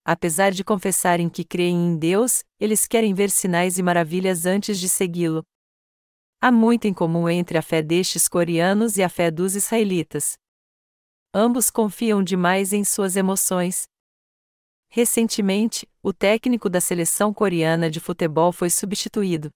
Apesar 0.04 0.52
de 0.52 0.62
confessarem 0.62 1.28
que 1.28 1.44
creem 1.44 1.76
em 1.76 1.96
Deus, 1.98 2.44
eles 2.60 2.86
querem 2.86 3.12
ver 3.12 3.30
sinais 3.30 3.76
e 3.76 3.82
maravilhas 3.82 4.46
antes 4.46 4.78
de 4.78 4.88
segui-lo. 4.88 5.44
Há 6.42 6.50
muito 6.50 6.86
em 6.86 6.94
comum 6.94 7.28
entre 7.28 7.58
a 7.58 7.62
fé 7.62 7.82
destes 7.82 8.26
coreanos 8.26 8.96
e 8.96 9.02
a 9.02 9.10
fé 9.10 9.30
dos 9.30 9.54
israelitas. 9.54 10.38
Ambos 11.34 11.70
confiam 11.70 12.22
demais 12.22 12.72
em 12.72 12.82
suas 12.82 13.14
emoções. 13.14 13.84
recentemente, 14.88 15.86
o 16.02 16.14
técnico 16.14 16.70
da 16.70 16.80
seleção 16.80 17.32
coreana 17.32 17.90
de 17.90 18.00
futebol 18.00 18.52
foi 18.52 18.70
substituído. 18.70 19.50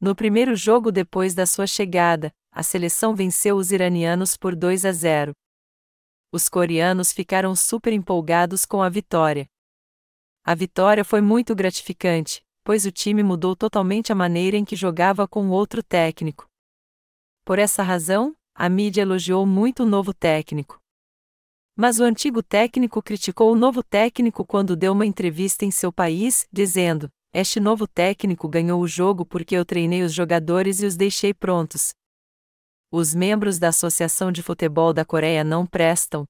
No 0.00 0.16
primeiro 0.16 0.56
jogo 0.56 0.90
depois 0.90 1.34
da 1.34 1.44
sua 1.44 1.66
chegada, 1.66 2.32
a 2.50 2.62
seleção 2.62 3.14
venceu 3.14 3.56
os 3.56 3.70
iranianos 3.70 4.34
por 4.34 4.56
2 4.56 4.86
a 4.86 4.92
0. 4.92 5.32
Os 6.32 6.48
coreanos 6.48 7.12
ficaram 7.12 7.54
super 7.54 7.92
empolgados 7.92 8.64
com 8.64 8.82
a 8.82 8.88
vitória. 8.88 9.46
A 10.42 10.54
vitória 10.54 11.04
foi 11.04 11.20
muito 11.20 11.54
gratificante, 11.54 12.42
pois 12.64 12.84
o 12.86 12.92
time 12.92 13.22
mudou 13.22 13.56
totalmente 13.56 14.12
a 14.12 14.14
maneira 14.14 14.56
em 14.56 14.64
que 14.64 14.76
jogava 14.76 15.26
com 15.26 15.48
outro 15.50 15.82
técnico. 15.82 16.46
Por 17.44 17.58
essa 17.58 17.82
razão, 17.82 18.36
a 18.54 18.68
mídia 18.68 19.02
elogiou 19.02 19.44
muito 19.44 19.82
o 19.82 19.86
novo 19.86 20.14
técnico. 20.14 20.80
Mas 21.76 21.98
o 21.98 22.04
antigo 22.04 22.42
técnico 22.42 23.02
criticou 23.02 23.50
o 23.50 23.56
novo 23.56 23.82
técnico 23.82 24.44
quando 24.44 24.76
deu 24.76 24.92
uma 24.92 25.06
entrevista 25.06 25.64
em 25.64 25.70
seu 25.70 25.90
país, 25.90 26.46
dizendo: 26.52 27.10
Este 27.32 27.58
novo 27.58 27.86
técnico 27.86 28.48
ganhou 28.48 28.80
o 28.80 28.86
jogo 28.86 29.24
porque 29.24 29.56
eu 29.56 29.64
treinei 29.64 30.02
os 30.02 30.12
jogadores 30.12 30.82
e 30.82 30.86
os 30.86 30.96
deixei 30.96 31.32
prontos. 31.32 31.94
Os 32.90 33.14
membros 33.14 33.58
da 33.58 33.68
Associação 33.68 34.30
de 34.30 34.42
Futebol 34.42 34.92
da 34.92 35.02
Coreia 35.02 35.42
não 35.42 35.66
prestam. 35.66 36.26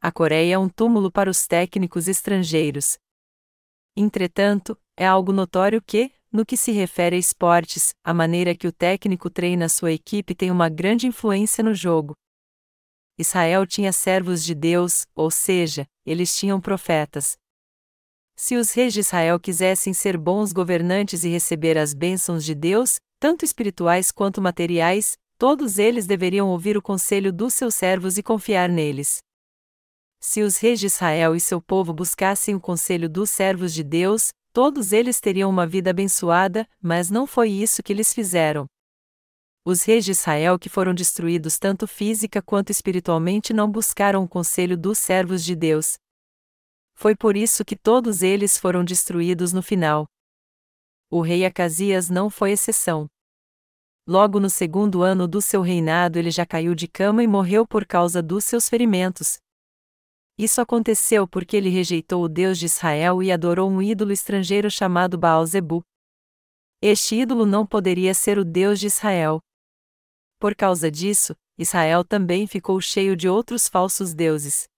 A 0.00 0.10
Coreia 0.10 0.54
é 0.54 0.58
um 0.58 0.68
túmulo 0.68 1.12
para 1.12 1.28
os 1.28 1.46
técnicos 1.46 2.08
estrangeiros. 2.08 2.96
Entretanto, 3.96 4.78
é 4.96 5.06
algo 5.06 5.32
notório 5.32 5.82
que, 5.82 6.12
no 6.30 6.44
que 6.44 6.56
se 6.56 6.72
refere 6.72 7.16
a 7.16 7.18
esportes, 7.18 7.94
a 8.04 8.12
maneira 8.12 8.54
que 8.54 8.66
o 8.66 8.72
técnico 8.72 9.30
treina 9.30 9.68
sua 9.68 9.92
equipe 9.92 10.34
tem 10.34 10.50
uma 10.50 10.68
grande 10.68 11.06
influência 11.06 11.64
no 11.64 11.74
jogo. 11.74 12.14
Israel 13.18 13.66
tinha 13.66 13.92
servos 13.92 14.44
de 14.44 14.54
Deus, 14.54 15.06
ou 15.14 15.30
seja, 15.30 15.86
eles 16.06 16.36
tinham 16.36 16.60
profetas. 16.60 17.36
Se 18.36 18.54
os 18.56 18.70
reis 18.70 18.92
de 18.92 19.00
Israel 19.00 19.40
quisessem 19.40 19.92
ser 19.92 20.16
bons 20.16 20.52
governantes 20.52 21.24
e 21.24 21.28
receber 21.28 21.76
as 21.76 21.92
bênçãos 21.92 22.44
de 22.44 22.54
Deus, 22.54 22.96
tanto 23.18 23.44
espirituais 23.44 24.12
quanto 24.12 24.40
materiais, 24.40 25.16
todos 25.36 25.78
eles 25.78 26.06
deveriam 26.06 26.48
ouvir 26.48 26.76
o 26.76 26.82
conselho 26.82 27.32
dos 27.32 27.54
seus 27.54 27.74
servos 27.74 28.16
e 28.16 28.22
confiar 28.22 28.68
neles. 28.68 29.18
Se 30.20 30.42
os 30.42 30.58
reis 30.58 30.80
de 30.80 30.86
Israel 30.86 31.36
e 31.36 31.40
seu 31.40 31.60
povo 31.60 31.92
buscassem 31.92 32.54
o 32.54 32.60
conselho 32.60 33.08
dos 33.08 33.30
servos 33.30 33.72
de 33.72 33.82
Deus, 33.84 34.32
todos 34.52 34.92
eles 34.92 35.20
teriam 35.20 35.48
uma 35.48 35.66
vida 35.66 35.90
abençoada, 35.90 36.68
mas 36.82 37.10
não 37.10 37.26
foi 37.26 37.50
isso 37.50 37.82
que 37.82 37.92
eles 37.92 38.12
fizeram. 38.12 38.66
Os 39.64 39.82
reis 39.82 40.04
de 40.04 40.12
Israel 40.12 40.58
que 40.58 40.68
foram 40.68 40.94
destruídos 40.94 41.58
tanto 41.58 41.86
física 41.86 42.40
quanto 42.42 42.70
espiritualmente 42.70 43.52
não 43.52 43.70
buscaram 43.70 44.24
o 44.24 44.28
conselho 44.28 44.76
dos 44.76 44.98
servos 44.98 45.44
de 45.44 45.54
Deus. 45.54 45.98
Foi 46.94 47.14
por 47.14 47.36
isso 47.36 47.64
que 47.64 47.76
todos 47.76 48.22
eles 48.22 48.58
foram 48.58 48.84
destruídos 48.84 49.52
no 49.52 49.62
final. 49.62 50.06
O 51.10 51.20
rei 51.20 51.44
Acasias 51.44 52.10
não 52.10 52.28
foi 52.28 52.52
exceção. 52.52 53.06
Logo 54.06 54.40
no 54.40 54.50
segundo 54.50 55.02
ano 55.02 55.28
do 55.28 55.40
seu 55.40 55.60
reinado 55.60 56.18
ele 56.18 56.30
já 56.30 56.44
caiu 56.44 56.74
de 56.74 56.88
cama 56.88 57.22
e 57.22 57.26
morreu 57.26 57.66
por 57.66 57.86
causa 57.86 58.22
dos 58.22 58.44
seus 58.44 58.68
ferimentos. 58.68 59.38
Isso 60.38 60.60
aconteceu 60.60 61.26
porque 61.26 61.56
ele 61.56 61.68
rejeitou 61.68 62.22
o 62.22 62.28
Deus 62.28 62.58
de 62.58 62.66
Israel 62.66 63.20
e 63.20 63.32
adorou 63.32 63.68
um 63.68 63.82
ídolo 63.82 64.12
estrangeiro 64.12 64.70
chamado 64.70 65.18
Baal-Zebu. 65.18 65.82
Este 66.80 67.16
ídolo 67.16 67.44
não 67.44 67.66
poderia 67.66 68.14
ser 68.14 68.38
o 68.38 68.44
Deus 68.44 68.78
de 68.78 68.86
Israel. 68.86 69.40
Por 70.38 70.54
causa 70.54 70.88
disso, 70.88 71.34
Israel 71.58 72.04
também 72.04 72.46
ficou 72.46 72.80
cheio 72.80 73.16
de 73.16 73.28
outros 73.28 73.66
falsos 73.66 74.14
deuses. 74.14 74.68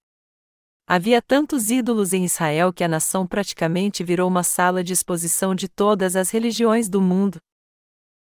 Havia 0.87 1.21
tantos 1.21 1.71
ídolos 1.71 2.15
em 2.15 2.25
Israel 2.25 2.73
que 2.73 2.83
a 2.83 2.89
nação 2.89 3.27
praticamente 3.27 4.03
virou 4.03 4.27
uma 4.29 4.43
sala 4.43 4.83
de 4.83 4.95
exposição 4.95 5.55
de 5.55 5.69
todas 5.69 6.17
as 6.17 6.31
religiões 6.31 6.89
do 6.89 7.03
mundo. 7.03 7.39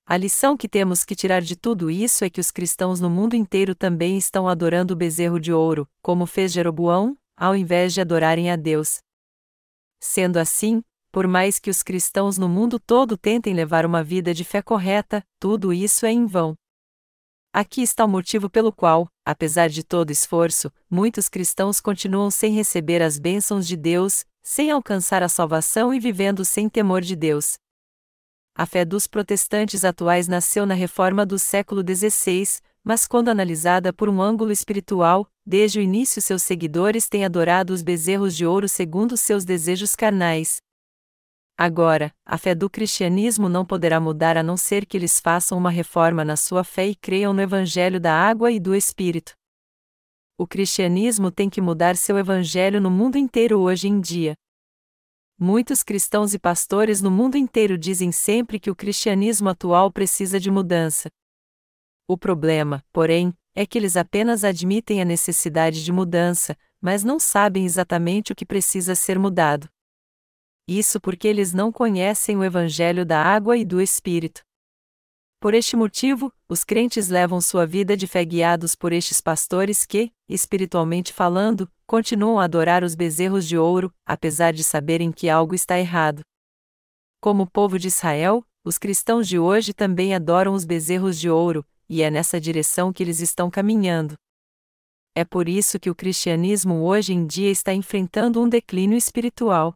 A 0.06 0.18
lição 0.18 0.54
que 0.54 0.68
temos 0.68 1.02
que 1.02 1.14
tirar 1.14 1.40
de 1.40 1.56
tudo 1.56 1.90
isso 1.90 2.26
é 2.26 2.30
que 2.30 2.40
os 2.40 2.50
cristãos 2.50 3.00
no 3.00 3.08
mundo 3.08 3.34
inteiro 3.34 3.74
também 3.74 4.18
estão 4.18 4.46
adorando 4.46 4.92
o 4.92 4.96
bezerro 4.96 5.40
de 5.40 5.50
ouro, 5.50 5.88
como 6.02 6.26
fez 6.26 6.52
Jeroboão, 6.52 7.16
ao 7.34 7.56
invés 7.56 7.94
de 7.94 8.02
adorarem 8.02 8.50
a 8.50 8.56
Deus. 8.56 8.98
Sendo 9.98 10.36
assim, 10.36 10.82
por 11.10 11.26
mais 11.26 11.58
que 11.58 11.70
os 11.70 11.82
cristãos 11.82 12.36
no 12.36 12.50
mundo 12.50 12.78
todo 12.78 13.16
tentem 13.16 13.54
levar 13.54 13.86
uma 13.86 14.04
vida 14.04 14.34
de 14.34 14.44
fé 14.44 14.60
correta, 14.60 15.24
tudo 15.40 15.72
isso 15.72 16.04
é 16.04 16.12
em 16.12 16.26
vão. 16.26 16.54
Aqui 17.50 17.80
está 17.80 18.04
o 18.04 18.08
motivo 18.08 18.50
pelo 18.50 18.72
qual, 18.72 19.08
apesar 19.24 19.68
de 19.68 19.82
todo 19.82 20.10
esforço, 20.10 20.70
muitos 20.90 21.30
cristãos 21.30 21.80
continuam 21.80 22.30
sem 22.30 22.52
receber 22.52 23.00
as 23.00 23.18
bênçãos 23.18 23.66
de 23.66 23.76
Deus, 23.76 24.26
sem 24.42 24.70
alcançar 24.70 25.22
a 25.22 25.30
salvação 25.30 25.94
e 25.94 25.98
vivendo 25.98 26.44
sem 26.44 26.68
temor 26.68 27.00
de 27.00 27.16
Deus. 27.16 27.56
A 28.56 28.66
fé 28.66 28.84
dos 28.84 29.08
protestantes 29.08 29.84
atuais 29.84 30.28
nasceu 30.28 30.64
na 30.64 30.74
reforma 30.74 31.26
do 31.26 31.40
século 31.40 31.82
XVI, 31.82 32.60
mas 32.84 33.04
quando 33.04 33.28
analisada 33.28 33.92
por 33.92 34.08
um 34.08 34.22
ângulo 34.22 34.52
espiritual, 34.52 35.26
desde 35.44 35.80
o 35.80 35.82
início 35.82 36.22
seus 36.22 36.44
seguidores 36.44 37.08
têm 37.08 37.24
adorado 37.24 37.72
os 37.72 37.82
bezerros 37.82 38.36
de 38.36 38.46
ouro 38.46 38.68
segundo 38.68 39.16
seus 39.16 39.44
desejos 39.44 39.96
carnais. 39.96 40.58
Agora, 41.58 42.12
a 42.24 42.38
fé 42.38 42.54
do 42.54 42.70
cristianismo 42.70 43.48
não 43.48 43.64
poderá 43.64 43.98
mudar 43.98 44.36
a 44.36 44.42
não 44.42 44.56
ser 44.56 44.86
que 44.86 44.96
eles 44.96 45.18
façam 45.18 45.58
uma 45.58 45.70
reforma 45.70 46.24
na 46.24 46.36
sua 46.36 46.62
fé 46.62 46.86
e 46.86 46.94
creiam 46.94 47.32
no 47.32 47.42
evangelho 47.42 47.98
da 47.98 48.12
água 48.12 48.52
e 48.52 48.60
do 48.60 48.72
Espírito. 48.72 49.32
O 50.38 50.46
cristianismo 50.46 51.28
tem 51.30 51.50
que 51.50 51.60
mudar 51.60 51.96
seu 51.96 52.16
evangelho 52.18 52.80
no 52.80 52.90
mundo 52.90 53.18
inteiro 53.18 53.58
hoje 53.58 53.88
em 53.88 54.00
dia. 54.00 54.34
Muitos 55.38 55.82
cristãos 55.82 56.32
e 56.32 56.38
pastores 56.38 57.02
no 57.02 57.10
mundo 57.10 57.36
inteiro 57.36 57.76
dizem 57.76 58.12
sempre 58.12 58.60
que 58.60 58.70
o 58.70 58.76
cristianismo 58.76 59.48
atual 59.48 59.90
precisa 59.90 60.38
de 60.38 60.48
mudança. 60.48 61.10
O 62.06 62.16
problema, 62.16 62.84
porém, 62.92 63.34
é 63.52 63.66
que 63.66 63.76
eles 63.76 63.96
apenas 63.96 64.44
admitem 64.44 65.02
a 65.02 65.04
necessidade 65.04 65.84
de 65.84 65.90
mudança, 65.90 66.56
mas 66.80 67.02
não 67.02 67.18
sabem 67.18 67.64
exatamente 67.64 68.32
o 68.32 68.36
que 68.36 68.46
precisa 68.46 68.94
ser 68.94 69.18
mudado. 69.18 69.68
Isso 70.68 71.00
porque 71.00 71.26
eles 71.26 71.52
não 71.52 71.72
conhecem 71.72 72.36
o 72.36 72.44
Evangelho 72.44 73.04
da 73.04 73.20
água 73.20 73.56
e 73.56 73.64
do 73.64 73.80
Espírito. 73.80 74.42
Por 75.44 75.52
este 75.52 75.76
motivo, 75.76 76.32
os 76.48 76.64
crentes 76.64 77.08
levam 77.08 77.38
sua 77.38 77.66
vida 77.66 77.98
de 77.98 78.06
fé 78.06 78.24
guiados 78.24 78.74
por 78.74 78.94
estes 78.94 79.20
pastores 79.20 79.84
que, 79.84 80.10
espiritualmente 80.26 81.12
falando, 81.12 81.70
continuam 81.86 82.40
a 82.40 82.44
adorar 82.44 82.82
os 82.82 82.94
bezerros 82.94 83.46
de 83.46 83.58
ouro, 83.58 83.92
apesar 84.06 84.54
de 84.54 84.64
saberem 84.64 85.12
que 85.12 85.28
algo 85.28 85.54
está 85.54 85.78
errado. 85.78 86.22
Como 87.20 87.46
povo 87.46 87.78
de 87.78 87.88
Israel, 87.88 88.42
os 88.64 88.78
cristãos 88.78 89.28
de 89.28 89.38
hoje 89.38 89.74
também 89.74 90.14
adoram 90.14 90.54
os 90.54 90.64
bezerros 90.64 91.20
de 91.20 91.28
ouro, 91.28 91.62
e 91.90 92.00
é 92.00 92.10
nessa 92.10 92.40
direção 92.40 92.90
que 92.90 93.02
eles 93.02 93.20
estão 93.20 93.50
caminhando. 93.50 94.14
É 95.14 95.26
por 95.26 95.46
isso 95.46 95.78
que 95.78 95.90
o 95.90 95.94
cristianismo 95.94 96.84
hoje 96.84 97.12
em 97.12 97.26
dia 97.26 97.50
está 97.50 97.74
enfrentando 97.74 98.40
um 98.40 98.48
declínio 98.48 98.96
espiritual. 98.96 99.74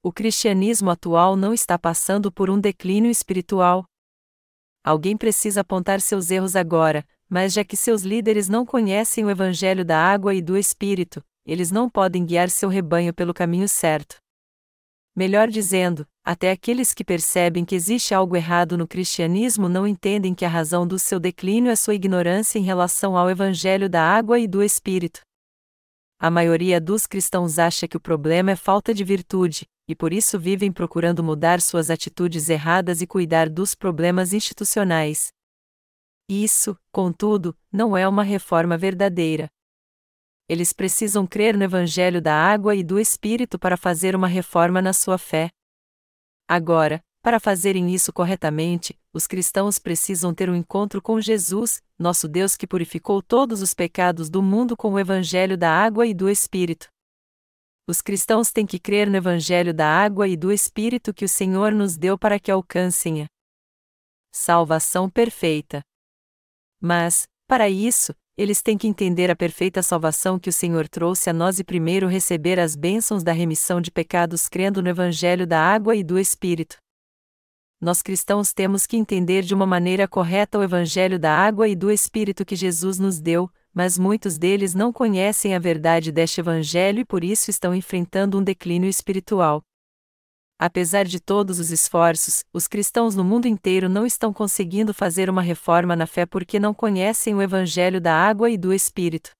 O 0.00 0.12
cristianismo 0.12 0.90
atual 0.90 1.34
não 1.34 1.52
está 1.52 1.76
passando 1.76 2.30
por 2.30 2.48
um 2.48 2.60
declínio 2.60 3.10
espiritual, 3.10 3.84
Alguém 4.82 5.16
precisa 5.16 5.60
apontar 5.60 6.00
seus 6.00 6.30
erros 6.30 6.56
agora, 6.56 7.06
mas 7.28 7.52
já 7.52 7.64
que 7.64 7.76
seus 7.76 8.02
líderes 8.02 8.48
não 8.48 8.64
conhecem 8.64 9.24
o 9.24 9.30
Evangelho 9.30 9.84
da 9.84 9.98
água 9.98 10.34
e 10.34 10.40
do 10.40 10.56
Espírito, 10.56 11.22
eles 11.44 11.70
não 11.70 11.88
podem 11.88 12.24
guiar 12.24 12.48
seu 12.50 12.68
rebanho 12.68 13.12
pelo 13.12 13.34
caminho 13.34 13.68
certo. 13.68 14.16
Melhor 15.14 15.48
dizendo, 15.48 16.06
até 16.24 16.50
aqueles 16.50 16.94
que 16.94 17.04
percebem 17.04 17.64
que 17.64 17.74
existe 17.74 18.14
algo 18.14 18.36
errado 18.36 18.78
no 18.78 18.86
cristianismo 18.86 19.68
não 19.68 19.86
entendem 19.86 20.34
que 20.34 20.44
a 20.44 20.48
razão 20.48 20.86
do 20.86 20.98
seu 20.98 21.20
declínio 21.20 21.70
é 21.70 21.76
sua 21.76 21.94
ignorância 21.94 22.58
em 22.58 22.62
relação 22.62 23.16
ao 23.16 23.28
Evangelho 23.28 23.88
da 23.88 24.02
água 24.02 24.38
e 24.38 24.46
do 24.46 24.62
Espírito. 24.62 25.20
A 26.18 26.30
maioria 26.30 26.80
dos 26.80 27.06
cristãos 27.06 27.58
acha 27.58 27.88
que 27.88 27.96
o 27.96 28.00
problema 28.00 28.52
é 28.52 28.56
falta 28.56 28.94
de 28.94 29.02
virtude, 29.02 29.66
e 29.90 29.94
por 29.96 30.12
isso 30.12 30.38
vivem 30.38 30.70
procurando 30.70 31.22
mudar 31.22 31.60
suas 31.60 31.90
atitudes 31.90 32.48
erradas 32.48 33.02
e 33.02 33.06
cuidar 33.06 33.48
dos 33.48 33.74
problemas 33.74 34.32
institucionais. 34.32 35.32
Isso, 36.28 36.78
contudo, 36.92 37.56
não 37.72 37.96
é 37.96 38.06
uma 38.06 38.22
reforma 38.22 38.78
verdadeira. 38.78 39.50
Eles 40.48 40.72
precisam 40.72 41.26
crer 41.26 41.56
no 41.56 41.64
Evangelho 41.64 42.22
da 42.22 42.34
água 42.34 42.76
e 42.76 42.84
do 42.84 43.00
Espírito 43.00 43.58
para 43.58 43.76
fazer 43.76 44.14
uma 44.14 44.28
reforma 44.28 44.80
na 44.80 44.92
sua 44.92 45.18
fé. 45.18 45.50
Agora, 46.48 47.02
para 47.20 47.40
fazerem 47.40 47.92
isso 47.92 48.12
corretamente, 48.12 48.96
os 49.12 49.26
cristãos 49.26 49.78
precisam 49.78 50.32
ter 50.32 50.48
um 50.48 50.54
encontro 50.54 51.02
com 51.02 51.20
Jesus, 51.20 51.82
nosso 51.98 52.28
Deus 52.28 52.56
que 52.56 52.66
purificou 52.66 53.20
todos 53.20 53.60
os 53.60 53.74
pecados 53.74 54.30
do 54.30 54.40
mundo 54.40 54.76
com 54.76 54.92
o 54.92 54.98
Evangelho 55.00 55.58
da 55.58 55.70
água 55.70 56.06
e 56.06 56.14
do 56.14 56.30
Espírito. 56.30 56.88
Os 57.90 58.00
cristãos 58.00 58.52
têm 58.52 58.64
que 58.64 58.78
crer 58.78 59.10
no 59.10 59.16
Evangelho 59.16 59.74
da 59.74 59.84
água 59.84 60.28
e 60.28 60.36
do 60.36 60.52
Espírito 60.52 61.12
que 61.12 61.24
o 61.24 61.28
Senhor 61.28 61.72
nos 61.72 61.96
deu 61.96 62.16
para 62.16 62.38
que 62.38 62.48
alcancem 62.48 63.22
a 63.22 63.26
salvação 64.32 65.10
perfeita. 65.10 65.80
Mas, 66.80 67.26
para 67.48 67.68
isso, 67.68 68.14
eles 68.38 68.62
têm 68.62 68.78
que 68.78 68.86
entender 68.86 69.28
a 69.28 69.34
perfeita 69.34 69.82
salvação 69.82 70.38
que 70.38 70.48
o 70.48 70.52
Senhor 70.52 70.88
trouxe 70.88 71.30
a 71.30 71.32
nós 71.32 71.58
e 71.58 71.64
primeiro 71.64 72.06
receber 72.06 72.60
as 72.60 72.76
bênçãos 72.76 73.24
da 73.24 73.32
remissão 73.32 73.80
de 73.80 73.90
pecados 73.90 74.48
crendo 74.48 74.80
no 74.80 74.88
Evangelho 74.88 75.44
da 75.44 75.60
água 75.60 75.96
e 75.96 76.04
do 76.04 76.16
Espírito. 76.16 76.76
Nós 77.80 78.02
cristãos 78.02 78.52
temos 78.52 78.86
que 78.86 78.96
entender 78.96 79.42
de 79.42 79.52
uma 79.52 79.66
maneira 79.66 80.06
correta 80.06 80.60
o 80.60 80.62
Evangelho 80.62 81.18
da 81.18 81.36
água 81.36 81.66
e 81.66 81.74
do 81.74 81.90
Espírito 81.90 82.44
que 82.44 82.54
Jesus 82.54 83.00
nos 83.00 83.18
deu, 83.18 83.50
mas 83.72 83.98
muitos 83.98 84.36
deles 84.36 84.74
não 84.74 84.92
conhecem 84.92 85.54
a 85.54 85.58
verdade 85.58 86.10
deste 86.10 86.40
Evangelho 86.40 87.00
e 87.00 87.04
por 87.04 87.22
isso 87.22 87.50
estão 87.50 87.74
enfrentando 87.74 88.38
um 88.38 88.42
declínio 88.42 88.88
espiritual. 88.88 89.62
Apesar 90.58 91.04
de 91.04 91.18
todos 91.18 91.58
os 91.58 91.70
esforços, 91.70 92.44
os 92.52 92.68
cristãos 92.68 93.16
no 93.16 93.24
mundo 93.24 93.46
inteiro 93.46 93.88
não 93.88 94.04
estão 94.04 94.30
conseguindo 94.30 94.92
fazer 94.92 95.30
uma 95.30 95.40
reforma 95.40 95.96
na 95.96 96.06
fé 96.06 96.26
porque 96.26 96.60
não 96.60 96.74
conhecem 96.74 97.34
o 97.34 97.40
Evangelho 97.40 98.00
da 98.00 98.14
água 98.14 98.50
e 98.50 98.58
do 98.58 98.72
Espírito. 98.72 99.30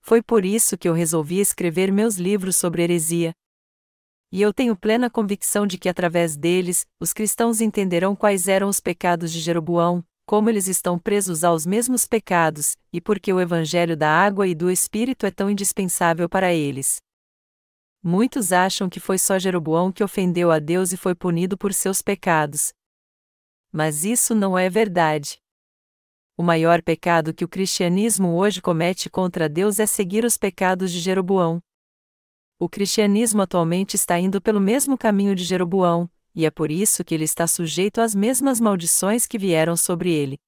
Foi 0.00 0.22
por 0.22 0.44
isso 0.44 0.78
que 0.78 0.88
eu 0.88 0.94
resolvi 0.94 1.38
escrever 1.38 1.92
meus 1.92 2.16
livros 2.16 2.56
sobre 2.56 2.82
heresia. 2.82 3.32
E 4.32 4.40
eu 4.40 4.54
tenho 4.54 4.74
plena 4.74 5.10
convicção 5.10 5.66
de 5.66 5.76
que 5.76 5.88
através 5.88 6.34
deles, 6.36 6.86
os 6.98 7.12
cristãos 7.12 7.60
entenderão 7.60 8.16
quais 8.16 8.48
eram 8.48 8.68
os 8.68 8.80
pecados 8.80 9.30
de 9.30 9.38
Jeroboão, 9.38 10.02
como 10.24 10.48
eles 10.48 10.66
estão 10.66 10.98
presos 10.98 11.44
aos 11.44 11.66
mesmos 11.66 12.06
pecados, 12.06 12.76
e 12.92 13.00
porque 13.00 13.32
o 13.32 13.40
Evangelho 13.40 13.96
da 13.96 14.08
água 14.08 14.46
e 14.46 14.54
do 14.54 14.70
Espírito 14.70 15.26
é 15.26 15.30
tão 15.30 15.50
indispensável 15.50 16.28
para 16.28 16.52
eles. 16.52 17.00
Muitos 18.02 18.52
acham 18.52 18.88
que 18.88 18.98
foi 18.98 19.18
só 19.18 19.38
Jeroboão 19.38 19.92
que 19.92 20.02
ofendeu 20.02 20.50
a 20.50 20.58
Deus 20.58 20.92
e 20.92 20.96
foi 20.96 21.14
punido 21.14 21.56
por 21.56 21.72
seus 21.72 22.02
pecados. 22.02 22.72
Mas 23.70 24.04
isso 24.04 24.34
não 24.34 24.58
é 24.58 24.68
verdade. 24.68 25.38
O 26.36 26.42
maior 26.42 26.82
pecado 26.82 27.32
que 27.32 27.44
o 27.44 27.48
cristianismo 27.48 28.34
hoje 28.34 28.60
comete 28.60 29.08
contra 29.08 29.48
Deus 29.48 29.78
é 29.78 29.86
seguir 29.86 30.24
os 30.24 30.36
pecados 30.36 30.90
de 30.90 30.98
Jeroboão. 30.98 31.62
O 32.58 32.68
cristianismo 32.68 33.42
atualmente 33.42 33.94
está 33.94 34.18
indo 34.18 34.40
pelo 34.40 34.60
mesmo 34.60 34.96
caminho 34.96 35.34
de 35.34 35.44
Jeroboão, 35.44 36.10
e 36.34 36.46
é 36.46 36.50
por 36.50 36.70
isso 36.70 37.04
que 37.04 37.14
ele 37.14 37.24
está 37.24 37.46
sujeito 37.46 38.00
às 38.00 38.14
mesmas 38.14 38.60
maldições 38.60 39.26
que 39.26 39.38
vieram 39.38 39.76
sobre 39.76 40.10
ele. 40.12 40.38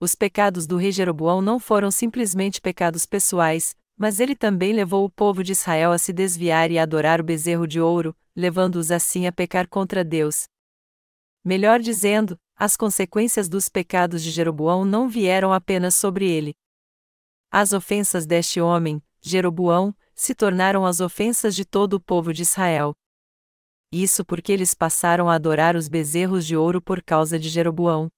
Os 0.00 0.14
pecados 0.14 0.66
do 0.66 0.76
rei 0.76 0.92
Jeroboão 0.92 1.40
não 1.40 1.58
foram 1.58 1.90
simplesmente 1.90 2.60
pecados 2.60 3.06
pessoais, 3.06 3.74
mas 3.96 4.20
ele 4.20 4.36
também 4.36 4.72
levou 4.72 5.04
o 5.04 5.10
povo 5.10 5.42
de 5.42 5.52
Israel 5.52 5.92
a 5.92 5.98
se 5.98 6.12
desviar 6.12 6.70
e 6.70 6.78
a 6.78 6.82
adorar 6.82 7.20
o 7.20 7.24
bezerro 7.24 7.66
de 7.66 7.80
ouro, 7.80 8.14
levando-os 8.34 8.90
assim 8.90 9.26
a 9.26 9.32
pecar 9.32 9.66
contra 9.68 10.04
Deus. 10.04 10.44
Melhor 11.42 11.80
dizendo, 11.80 12.38
as 12.54 12.76
consequências 12.76 13.48
dos 13.48 13.68
pecados 13.68 14.22
de 14.22 14.30
Jeroboão 14.30 14.84
não 14.84 15.08
vieram 15.08 15.52
apenas 15.52 15.94
sobre 15.94 16.28
ele. 16.28 16.54
As 17.50 17.72
ofensas 17.72 18.26
deste 18.26 18.60
homem, 18.60 19.02
Jeroboão, 19.20 19.94
se 20.14 20.34
tornaram 20.34 20.84
as 20.84 21.00
ofensas 21.00 21.54
de 21.54 21.64
todo 21.64 21.94
o 21.94 22.00
povo 22.00 22.32
de 22.32 22.42
Israel. 22.42 22.94
Isso 23.98 24.26
porque 24.26 24.52
eles 24.52 24.74
passaram 24.74 25.26
a 25.26 25.34
adorar 25.34 25.74
os 25.74 25.88
bezerros 25.88 26.46
de 26.46 26.54
ouro 26.54 26.82
por 26.82 27.02
causa 27.02 27.38
de 27.38 27.48
Jeroboão. 27.48 28.08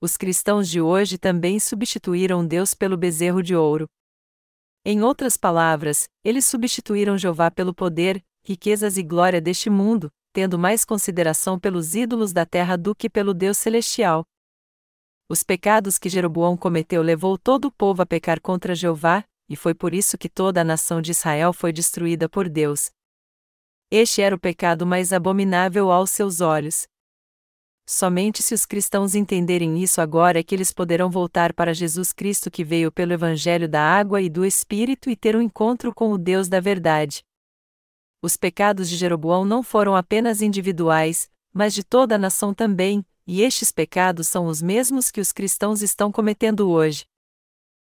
Os 0.00 0.16
cristãos 0.16 0.66
de 0.66 0.80
hoje 0.80 1.18
também 1.18 1.60
substituíram 1.60 2.46
Deus 2.46 2.72
pelo 2.72 2.96
bezerro 2.96 3.42
de 3.42 3.54
ouro. 3.54 3.86
Em 4.86 5.02
outras 5.02 5.36
palavras, 5.36 6.08
eles 6.24 6.46
substituíram 6.46 7.18
Jeová 7.18 7.50
pelo 7.50 7.74
poder, 7.74 8.24
riquezas 8.42 8.96
e 8.96 9.02
glória 9.02 9.42
deste 9.42 9.68
mundo, 9.68 10.10
tendo 10.32 10.58
mais 10.58 10.86
consideração 10.86 11.58
pelos 11.58 11.94
ídolos 11.94 12.32
da 12.32 12.46
terra 12.46 12.74
do 12.78 12.94
que 12.94 13.10
pelo 13.10 13.34
Deus 13.34 13.58
celestial. 13.58 14.24
Os 15.28 15.42
pecados 15.42 15.98
que 15.98 16.08
Jeroboão 16.08 16.56
cometeu 16.56 17.02
levou 17.02 17.36
todo 17.36 17.66
o 17.66 17.72
povo 17.72 18.00
a 18.00 18.06
pecar 18.06 18.40
contra 18.40 18.74
Jeová, 18.74 19.22
e 19.50 19.54
foi 19.54 19.74
por 19.74 19.92
isso 19.92 20.16
que 20.16 20.30
toda 20.30 20.62
a 20.62 20.64
nação 20.64 21.02
de 21.02 21.10
Israel 21.10 21.52
foi 21.52 21.74
destruída 21.74 22.26
por 22.26 22.48
Deus. 22.48 22.90
Este 23.90 24.20
era 24.20 24.34
o 24.34 24.38
pecado 24.38 24.86
mais 24.86 25.14
abominável 25.14 25.90
aos 25.90 26.10
seus 26.10 26.42
olhos. 26.42 26.86
Somente 27.88 28.42
se 28.42 28.52
os 28.52 28.66
cristãos 28.66 29.14
entenderem 29.14 29.82
isso 29.82 30.02
agora 30.02 30.40
é 30.40 30.42
que 30.42 30.54
eles 30.54 30.70
poderão 30.70 31.10
voltar 31.10 31.54
para 31.54 31.72
Jesus 31.72 32.12
Cristo 32.12 32.50
que 32.50 32.62
veio 32.62 32.92
pelo 32.92 33.14
Evangelho 33.14 33.66
da 33.66 33.80
água 33.80 34.20
e 34.20 34.28
do 34.28 34.44
Espírito 34.44 35.08
e 35.08 35.16
ter 35.16 35.34
um 35.34 35.40
encontro 35.40 35.94
com 35.94 36.12
o 36.12 36.18
Deus 36.18 36.48
da 36.48 36.60
verdade. 36.60 37.24
Os 38.20 38.36
pecados 38.36 38.90
de 38.90 38.96
Jeroboão 38.96 39.46
não 39.46 39.62
foram 39.62 39.96
apenas 39.96 40.42
individuais, 40.42 41.30
mas 41.50 41.72
de 41.72 41.82
toda 41.82 42.16
a 42.16 42.18
nação 42.18 42.52
também, 42.52 43.02
e 43.26 43.40
estes 43.40 43.72
pecados 43.72 44.28
são 44.28 44.48
os 44.48 44.60
mesmos 44.60 45.10
que 45.10 45.20
os 45.20 45.32
cristãos 45.32 45.80
estão 45.80 46.12
cometendo 46.12 46.68
hoje. 46.68 47.06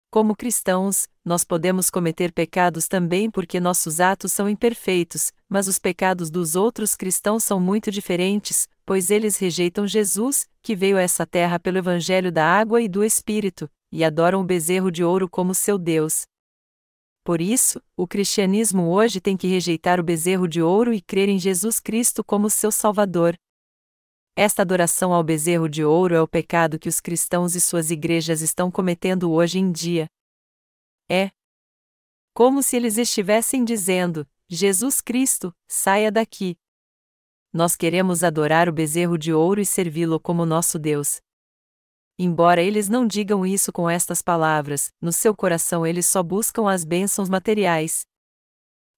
Como 0.10 0.38
cristãos, 0.38 1.10
nós 1.24 1.44
podemos 1.44 1.90
cometer 1.90 2.32
pecados 2.32 2.88
também 2.88 3.30
porque 3.30 3.60
nossos 3.60 4.00
atos 4.00 4.32
são 4.32 4.48
imperfeitos, 4.48 5.34
mas 5.50 5.68
os 5.68 5.78
pecados 5.78 6.30
dos 6.30 6.56
outros 6.56 6.96
cristãos 6.96 7.44
são 7.44 7.60
muito 7.60 7.92
diferentes, 7.92 8.70
pois 8.86 9.12
eles 9.12 9.38
rejeitam 9.38 9.86
Jesus, 9.86 10.48
que 10.62 10.78
veio 10.78 10.98
a 10.98 11.02
essa 11.02 11.26
terra 11.26 11.60
pelo 11.60 11.78
Evangelho 11.78 12.32
da 12.32 12.46
água 12.46 12.82
e 12.82 12.88
do 12.88 13.04
Espírito, 13.04 13.70
e 13.92 14.02
adoram 14.02 14.40
o 14.40 14.46
bezerro 14.46 14.90
de 14.90 15.04
ouro 15.04 15.30
como 15.30 15.54
seu 15.54 15.78
Deus. 15.78 16.26
Por 17.22 17.42
isso, 17.42 17.82
o 17.98 18.08
cristianismo 18.08 18.88
hoje 18.90 19.20
tem 19.20 19.36
que 19.36 19.48
rejeitar 19.48 20.00
o 20.00 20.04
bezerro 20.04 20.48
de 20.48 20.62
ouro 20.62 20.94
e 20.94 21.02
crer 21.02 21.28
em 21.28 21.38
Jesus 21.38 21.82
Cristo 21.82 22.24
como 22.24 22.50
seu 22.50 22.72
Salvador. 22.72 23.38
Esta 24.40 24.62
adoração 24.62 25.14
ao 25.14 25.24
bezerro 25.24 25.68
de 25.68 25.84
ouro 25.84 26.14
é 26.14 26.22
o 26.22 26.28
pecado 26.28 26.78
que 26.78 26.88
os 26.88 27.00
cristãos 27.00 27.56
e 27.56 27.60
suas 27.60 27.90
igrejas 27.90 28.40
estão 28.40 28.70
cometendo 28.70 29.32
hoje 29.32 29.58
em 29.58 29.72
dia. 29.72 30.06
É 31.10 31.32
como 32.36 32.62
se 32.62 32.76
eles 32.76 33.00
estivessem 33.00 33.66
dizendo: 33.66 34.28
Jesus 34.48 35.02
Cristo, 35.02 35.52
saia 35.68 36.12
daqui. 36.12 36.56
Nós 37.52 37.76
queremos 37.76 38.24
adorar 38.24 38.70
o 38.70 38.72
bezerro 38.72 39.18
de 39.18 39.34
ouro 39.34 39.60
e 39.60 39.66
servi-lo 39.66 40.20
como 40.20 40.46
nosso 40.46 40.78
Deus. 40.78 41.20
Embora 42.20 42.62
eles 42.62 42.88
não 42.88 43.08
digam 43.08 43.44
isso 43.44 43.74
com 43.74 43.90
estas 43.90 44.22
palavras, 44.22 44.94
no 45.02 45.12
seu 45.12 45.36
coração 45.36 45.84
eles 45.84 46.06
só 46.06 46.22
buscam 46.22 46.70
as 46.70 46.84
bênçãos 46.84 47.28
materiais. 47.28 48.06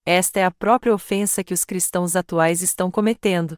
Esta 0.06 0.41
é 0.41 0.43
a 0.43 0.52
própria 0.52 0.93
ofensa 0.93 1.45
que 1.45 1.54
os 1.54 1.63
cristãos 1.63 2.17
atuais 2.17 2.62
estão 2.62 2.91
cometendo. 2.91 3.58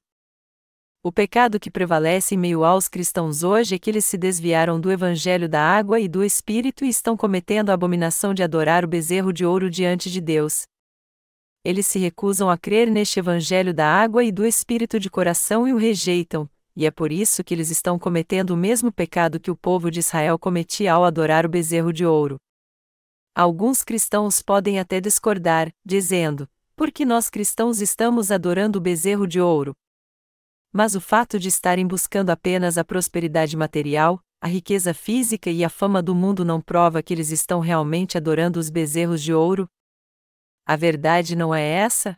O 1.04 1.12
pecado 1.12 1.60
que 1.60 1.72
prevalece 1.72 2.36
em 2.36 2.38
meio 2.38 2.64
aos 2.64 2.88
cristãos 2.88 3.42
hoje 3.42 3.74
é 3.74 3.80
que 3.80 3.90
eles 3.90 4.06
se 4.06 4.20
desviaram 4.20 4.80
do 4.80 4.92
evangelho 4.92 5.50
da 5.50 5.60
água 5.60 6.00
e 6.00 6.08
do 6.08 6.24
espírito 6.24 6.86
e 6.86 6.90
estão 6.90 7.18
cometendo 7.18 7.72
a 7.72 7.74
abominação 7.74 8.36
de 8.36 8.44
adorar 8.44 8.86
o 8.86 8.88
bezerro 8.88 9.34
de 9.34 9.44
ouro 9.44 9.68
diante 9.68 10.12
de 10.12 10.22
Deus. 10.22 10.68
Eles 11.66 11.88
se 11.88 11.98
recusam 11.98 12.52
a 12.52 12.58
crer 12.58 12.88
neste 12.88 13.18
evangelho 13.18 13.74
da 13.74 13.88
água 13.88 14.24
e 14.24 14.32
do 14.32 14.46
espírito 14.46 15.00
de 15.00 15.10
coração 15.10 15.68
e 15.68 15.74
o 15.74 15.78
rejeitam, 15.78 16.48
e 16.76 16.86
é 16.86 16.92
por 16.92 17.12
isso 17.12 17.44
que 17.44 17.56
eles 17.56 17.72
estão 17.72 17.98
cometendo 17.98 18.52
o 18.52 18.58
mesmo 18.58 18.92
pecado 18.92 19.40
que 19.40 19.50
o 19.50 19.56
povo 19.56 19.90
de 19.90 20.02
Israel 20.02 20.38
cometia 20.38 20.94
ao 20.94 21.04
adorar 21.04 21.48
o 21.48 21.50
bezerro 21.50 21.92
de 21.92 22.06
ouro. 22.06 22.38
Alguns 23.34 23.84
cristãos 23.84 24.40
podem 24.40 24.78
até 24.78 25.02
discordar, 25.02 25.74
dizendo: 25.84 26.48
por 26.76 26.92
que 26.92 27.06
nós 27.06 27.28
cristãos 27.28 27.82
estamos 27.82 28.32
adorando 28.32 28.78
o 28.78 28.82
bezerro 28.82 29.26
de 29.26 29.42
ouro? 29.42 29.76
Mas 30.74 30.96
o 30.96 31.02
fato 31.02 31.38
de 31.38 31.50
estarem 31.50 31.86
buscando 31.86 32.30
apenas 32.30 32.78
a 32.78 32.84
prosperidade 32.86 33.58
material, 33.58 34.24
a 34.40 34.48
riqueza 34.48 34.94
física 34.94 35.50
e 35.52 35.64
a 35.66 35.70
fama 35.70 36.02
do 36.02 36.16
mundo 36.16 36.46
não 36.46 36.62
prova 36.62 37.04
que 37.04 37.14
eles 37.14 37.30
estão 37.30 37.60
realmente 37.60 38.18
adorando 38.18 38.60
os 38.60 38.70
bezerros 38.70 39.22
de 39.22 39.34
ouro? 39.34 39.68
A 40.66 40.78
verdade 40.78 41.36
não 41.36 41.54
é 41.54 41.62
essa? 41.62 42.18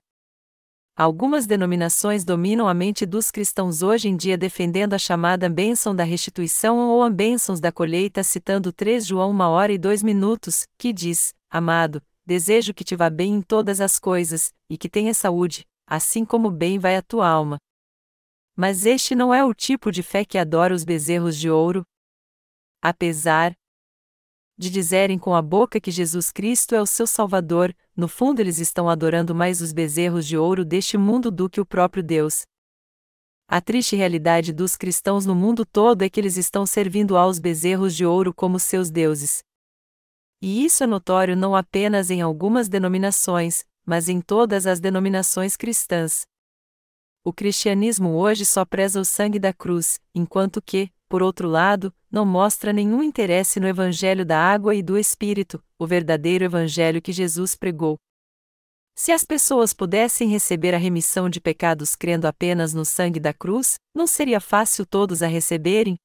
Algumas 0.96 1.48
denominações 1.48 2.24
dominam 2.24 2.68
a 2.68 2.74
mente 2.74 3.04
dos 3.04 3.32
cristãos 3.32 3.82
hoje 3.82 4.08
em 4.08 4.16
dia 4.16 4.38
defendendo 4.38 4.94
a 4.94 5.00
chamada 5.00 5.50
bênção 5.50 5.96
da 5.96 6.04
restituição 6.04 6.78
ou 6.92 7.02
a 7.02 7.10
bênçãos 7.10 7.60
da 7.60 7.72
colheita, 7.72 8.22
citando 8.24 8.72
3 8.72 9.04
João 9.04 9.32
1 9.32 9.39
hora 9.42 9.74
e 9.74 9.78
2 9.80 10.04
minutos, 10.04 10.68
que 10.78 10.94
diz: 10.94 11.34
Amado, 11.50 12.00
desejo 12.24 12.76
que 12.76 12.84
te 12.84 12.96
vá 12.96 13.10
bem 13.10 13.34
em 13.34 13.42
todas 13.42 13.82
as 13.82 13.98
coisas, 13.98 14.54
e 14.70 14.78
que 14.78 14.88
tenha 14.88 15.16
saúde, 15.16 15.66
assim 15.88 16.24
como 16.24 16.52
bem 16.52 16.78
vai 16.78 16.96
a 16.96 17.02
tua 17.02 17.28
alma. 17.28 17.58
Mas 18.56 18.86
este 18.86 19.16
não 19.16 19.34
é 19.34 19.44
o 19.44 19.54
tipo 19.54 19.92
de 19.92 20.04
fé 20.04 20.24
que 20.24 20.38
adora 20.38 20.74
os 20.74 20.84
bezerros 20.84 21.38
de 21.38 21.50
ouro. 21.50 21.84
Apesar 22.82 23.56
de 24.56 24.70
dizerem 24.70 25.18
com 25.18 25.34
a 25.34 25.42
boca 25.42 25.82
que 25.82 25.89
Jesus 25.89 26.32
Cristo 26.32 26.76
é 26.76 26.82
o 26.82 26.86
seu 26.86 27.08
Salvador, 27.08 27.76
no 27.98 28.08
fundo 28.08 28.39
eles 28.39 28.60
estão 28.60 28.88
adorando 28.88 29.34
mais 29.34 29.62
os 29.62 29.74
bezerros 29.74 30.28
de 30.28 30.38
ouro 30.38 30.63
deste 30.63 30.98
mundo 30.98 31.32
do 31.32 31.50
que 31.50 31.60
o 31.60 31.66
próprio 31.66 32.04
Deus. 32.04 32.44
A 33.48 33.60
triste 33.60 33.96
realidade 33.96 34.54
dos 34.54 34.76
cristãos 34.76 35.26
no 35.26 35.36
mundo 35.36 35.66
todo 35.66 36.04
é 36.04 36.10
que 36.10 36.20
eles 36.20 36.38
estão 36.38 36.66
servindo 36.66 37.18
aos 37.18 37.39
bezerros 37.39 37.96
de 37.96 38.06
ouro 38.06 38.34
como 38.34 38.60
seus 38.60 38.89
deuses. 38.89 39.44
E 40.42 40.63
isso 40.66 40.84
é 40.84 40.88
notório 40.88 41.36
não 41.36 41.56
apenas 41.56 42.10
em 42.10 42.22
algumas 42.22 42.70
denominações, 42.70 43.66
mas 43.86 44.08
em 44.08 44.22
todas 44.22 44.68
as 44.68 44.80
denominações 44.80 45.56
cristãs. 45.56 46.26
O 47.25 47.31
cristianismo 47.31 48.09
hoje 48.17 48.45
só 48.45 48.65
preza 48.65 48.99
o 48.99 49.05
sangue 49.05 49.39
da 49.39 49.53
cruz, 49.53 49.97
enquanto 50.13 50.62
que, 50.62 50.91
por 51.07 51.23
outro 51.23 51.47
lado, 51.47 51.93
não 52.12 52.25
mostra 52.25 52.73
nenhum 52.73 53.01
interesse 53.01 53.62
no 53.62 53.67
Evangelho 53.67 54.25
da 54.25 54.38
água 54.38 54.75
e 54.75 54.83
do 54.83 54.97
Espírito, 54.97 55.63
o 55.79 55.88
verdadeiro 55.88 56.43
Evangelho 56.43 57.01
que 57.01 57.13
Jesus 57.13 57.55
pregou. 57.55 57.97
Se 58.93 59.13
as 59.13 59.23
pessoas 59.23 59.73
pudessem 59.73 60.27
receber 60.27 60.75
a 60.75 60.77
remissão 60.77 61.29
de 61.29 61.39
pecados 61.39 61.95
crendo 61.95 62.27
apenas 62.27 62.73
no 62.73 62.83
sangue 62.83 63.21
da 63.21 63.33
cruz, 63.33 63.75
não 63.95 64.05
seria 64.05 64.41
fácil 64.41 64.86
todos 64.86 65.23
a 65.23 65.27
receberem? 65.27 65.95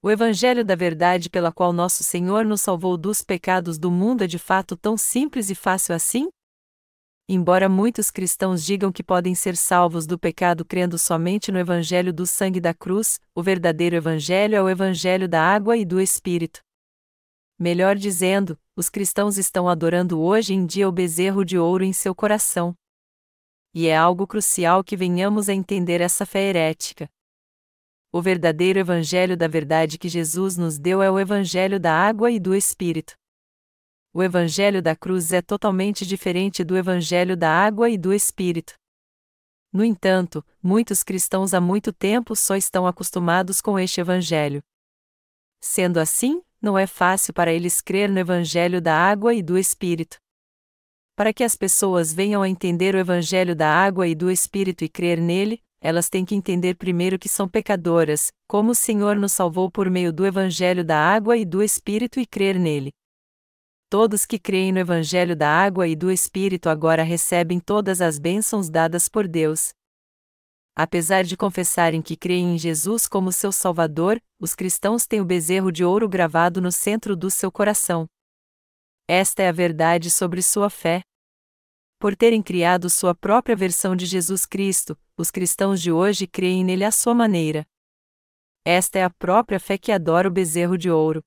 O 0.00 0.08
Evangelho 0.12 0.64
da 0.64 0.76
verdade 0.76 1.28
pela 1.28 1.50
qual 1.50 1.72
nosso 1.72 2.04
Senhor 2.04 2.44
nos 2.44 2.60
salvou 2.60 2.96
dos 2.96 3.20
pecados 3.20 3.78
do 3.78 3.90
mundo 3.90 4.22
é 4.22 4.28
de 4.28 4.38
fato 4.38 4.76
tão 4.76 4.96
simples 4.96 5.50
e 5.50 5.56
fácil 5.56 5.92
assim? 5.92 6.28
Embora 7.32 7.68
muitos 7.68 8.10
cristãos 8.10 8.64
digam 8.64 8.90
que 8.90 9.04
podem 9.04 9.36
ser 9.36 9.56
salvos 9.56 10.04
do 10.04 10.18
pecado 10.18 10.64
crendo 10.64 10.98
somente 10.98 11.52
no 11.52 11.60
Evangelho 11.60 12.12
do 12.12 12.26
sangue 12.26 12.60
da 12.60 12.74
cruz, 12.74 13.20
o 13.32 13.40
verdadeiro 13.40 13.94
Evangelho 13.94 14.56
é 14.56 14.60
o 14.60 14.68
Evangelho 14.68 15.28
da 15.28 15.40
água 15.40 15.76
e 15.76 15.84
do 15.84 16.00
Espírito. 16.00 16.60
Melhor 17.56 17.94
dizendo, 17.94 18.58
os 18.74 18.88
cristãos 18.88 19.38
estão 19.38 19.68
adorando 19.68 20.20
hoje 20.20 20.54
em 20.54 20.66
dia 20.66 20.88
o 20.88 20.92
bezerro 20.92 21.44
de 21.44 21.56
ouro 21.56 21.84
em 21.84 21.92
seu 21.92 22.16
coração. 22.16 22.74
E 23.72 23.86
é 23.86 23.96
algo 23.96 24.26
crucial 24.26 24.82
que 24.82 24.96
venhamos 24.96 25.48
a 25.48 25.54
entender 25.54 26.00
essa 26.00 26.26
fé 26.26 26.48
herética. 26.48 27.08
O 28.10 28.20
verdadeiro 28.20 28.80
Evangelho 28.80 29.36
da 29.36 29.46
verdade 29.46 29.98
que 29.98 30.08
Jesus 30.08 30.56
nos 30.56 30.80
deu 30.80 31.00
é 31.00 31.08
o 31.08 31.16
Evangelho 31.16 31.78
da 31.78 31.94
água 31.94 32.28
e 32.28 32.40
do 32.40 32.56
Espírito. 32.56 33.19
O 34.12 34.24
Evangelho 34.24 34.82
da 34.82 34.96
cruz 34.96 35.32
é 35.32 35.40
totalmente 35.40 36.04
diferente 36.04 36.64
do 36.64 36.76
Evangelho 36.76 37.36
da 37.36 37.48
água 37.48 37.88
e 37.88 37.96
do 37.96 38.12
Espírito. 38.12 38.74
No 39.72 39.84
entanto, 39.84 40.44
muitos 40.60 41.04
cristãos 41.04 41.54
há 41.54 41.60
muito 41.60 41.92
tempo 41.92 42.34
só 42.34 42.56
estão 42.56 42.88
acostumados 42.88 43.60
com 43.60 43.78
este 43.78 44.00
Evangelho. 44.00 44.60
Sendo 45.60 45.98
assim, 45.98 46.42
não 46.60 46.76
é 46.76 46.88
fácil 46.88 47.32
para 47.32 47.52
eles 47.52 47.80
crer 47.80 48.10
no 48.10 48.18
Evangelho 48.18 48.82
da 48.82 48.96
água 48.96 49.32
e 49.32 49.44
do 49.44 49.56
Espírito. 49.56 50.16
Para 51.14 51.32
que 51.32 51.44
as 51.44 51.54
pessoas 51.54 52.12
venham 52.12 52.42
a 52.42 52.48
entender 52.48 52.96
o 52.96 52.98
Evangelho 52.98 53.54
da 53.54 53.72
água 53.72 54.08
e 54.08 54.14
do 54.16 54.28
Espírito 54.28 54.82
e 54.82 54.88
crer 54.88 55.20
nele, 55.20 55.62
elas 55.80 56.08
têm 56.08 56.24
que 56.24 56.34
entender 56.34 56.74
primeiro 56.74 57.16
que 57.16 57.28
são 57.28 57.48
pecadoras, 57.48 58.32
como 58.48 58.72
o 58.72 58.74
Senhor 58.74 59.14
nos 59.14 59.32
salvou 59.32 59.70
por 59.70 59.88
meio 59.88 60.12
do 60.12 60.26
Evangelho 60.26 60.84
da 60.84 60.98
água 60.98 61.36
e 61.36 61.44
do 61.44 61.62
Espírito 61.62 62.18
e 62.18 62.26
crer 62.26 62.58
nele. 62.58 62.90
Todos 63.90 64.24
que 64.24 64.38
creem 64.38 64.70
no 64.70 64.78
Evangelho 64.78 65.34
da 65.34 65.48
água 65.48 65.88
e 65.88 65.96
do 65.96 66.12
Espírito 66.12 66.68
agora 66.68 67.02
recebem 67.02 67.58
todas 67.58 68.00
as 68.00 68.20
bênçãos 68.20 68.70
dadas 68.70 69.08
por 69.08 69.26
Deus. 69.26 69.74
Apesar 70.76 71.24
de 71.24 71.36
confessarem 71.36 72.00
que 72.00 72.16
creem 72.16 72.54
em 72.54 72.58
Jesus 72.58 73.08
como 73.08 73.32
seu 73.32 73.50
Salvador, 73.50 74.22
os 74.38 74.54
cristãos 74.54 75.08
têm 75.08 75.20
o 75.20 75.24
bezerro 75.24 75.72
de 75.72 75.84
ouro 75.84 76.08
gravado 76.08 76.60
no 76.60 76.70
centro 76.70 77.16
do 77.16 77.28
seu 77.32 77.50
coração. 77.50 78.06
Esta 79.08 79.42
é 79.42 79.48
a 79.48 79.52
verdade 79.52 80.08
sobre 80.08 80.40
sua 80.40 80.70
fé. 80.70 81.02
Por 81.98 82.14
terem 82.14 82.40
criado 82.40 82.88
sua 82.88 83.12
própria 83.12 83.56
versão 83.56 83.96
de 83.96 84.06
Jesus 84.06 84.46
Cristo, 84.46 84.96
os 85.16 85.32
cristãos 85.32 85.82
de 85.82 85.90
hoje 85.90 86.28
creem 86.28 86.62
nele 86.62 86.84
à 86.84 86.92
sua 86.92 87.12
maneira. 87.12 87.66
Esta 88.64 89.00
é 89.00 89.02
a 89.02 89.10
própria 89.10 89.58
fé 89.58 89.76
que 89.76 89.90
adora 89.90 90.28
o 90.28 90.30
bezerro 90.30 90.78
de 90.78 90.88
ouro. 90.88 91.24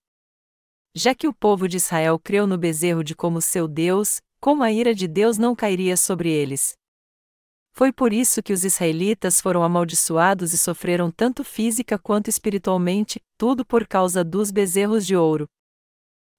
Já 0.95 1.15
que 1.15 1.27
o 1.27 1.33
povo 1.33 1.67
de 1.67 1.77
Israel 1.77 2.19
creu 2.19 2.45
no 2.45 2.55
bezerro 2.55 3.03
de 3.03 3.15
como 3.15 3.41
seu 3.41 3.67
Deus, 3.67 4.21
como 4.39 4.61
a 4.61 4.71
ira 4.71 4.93
de 4.93 5.07
Deus 5.07 5.39
não 5.39 5.55
cairia 5.55 5.97
sobre 5.97 6.29
eles. 6.29 6.73
Foi 7.71 7.91
por 7.91 8.13
isso 8.13 8.43
que 8.43 8.53
os 8.53 8.63
israelitas 8.63 9.41
foram 9.41 9.63
amaldiçoados 9.63 10.53
e 10.53 10.57
sofreram 10.57 11.09
tanto 11.09 11.43
física 11.43 11.97
quanto 11.97 12.29
espiritualmente, 12.29 13.19
tudo 13.39 13.65
por 13.65 13.87
causa 13.87 14.23
dos 14.23 14.51
bezerros 14.51 15.07
de 15.07 15.15
ouro. 15.15 15.47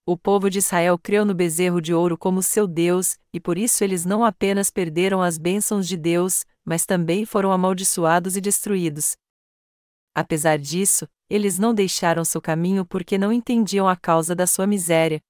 O 0.07 0.17
povo 0.17 0.49
de 0.49 0.59
Israel 0.59 0.97
creu 0.99 1.25
no 1.25 1.35
bezerro 1.35 1.81
de 1.81 1.93
ouro 1.93 2.17
como 2.17 2.41
seu 2.41 2.69
Deus, 2.69 3.19
e 3.33 3.41
por 3.41 3.59
isso 3.59 3.83
eles 3.83 4.05
não 4.05 4.25
apenas 4.25 4.71
perderam 4.71 5.21
as 5.21 5.37
bênçãos 5.37 5.89
de 5.89 5.97
Deus, 5.97 6.45
mas 6.65 6.87
também 6.87 7.25
foram 7.25 7.51
amaldiçoados 7.51 8.37
e 8.37 8.41
destruídos. 8.41 9.17
Apesar 10.15 10.59
disso, 10.59 11.09
eles 11.29 11.59
não 11.59 11.75
deixaram 11.75 12.25
seu 12.25 12.41
caminho 12.41 12.85
porque 12.85 13.17
não 13.19 13.33
entendiam 13.33 13.89
a 13.89 13.97
causa 13.97 14.35
da 14.35 14.47
sua 14.47 14.67
miséria. 14.67 15.21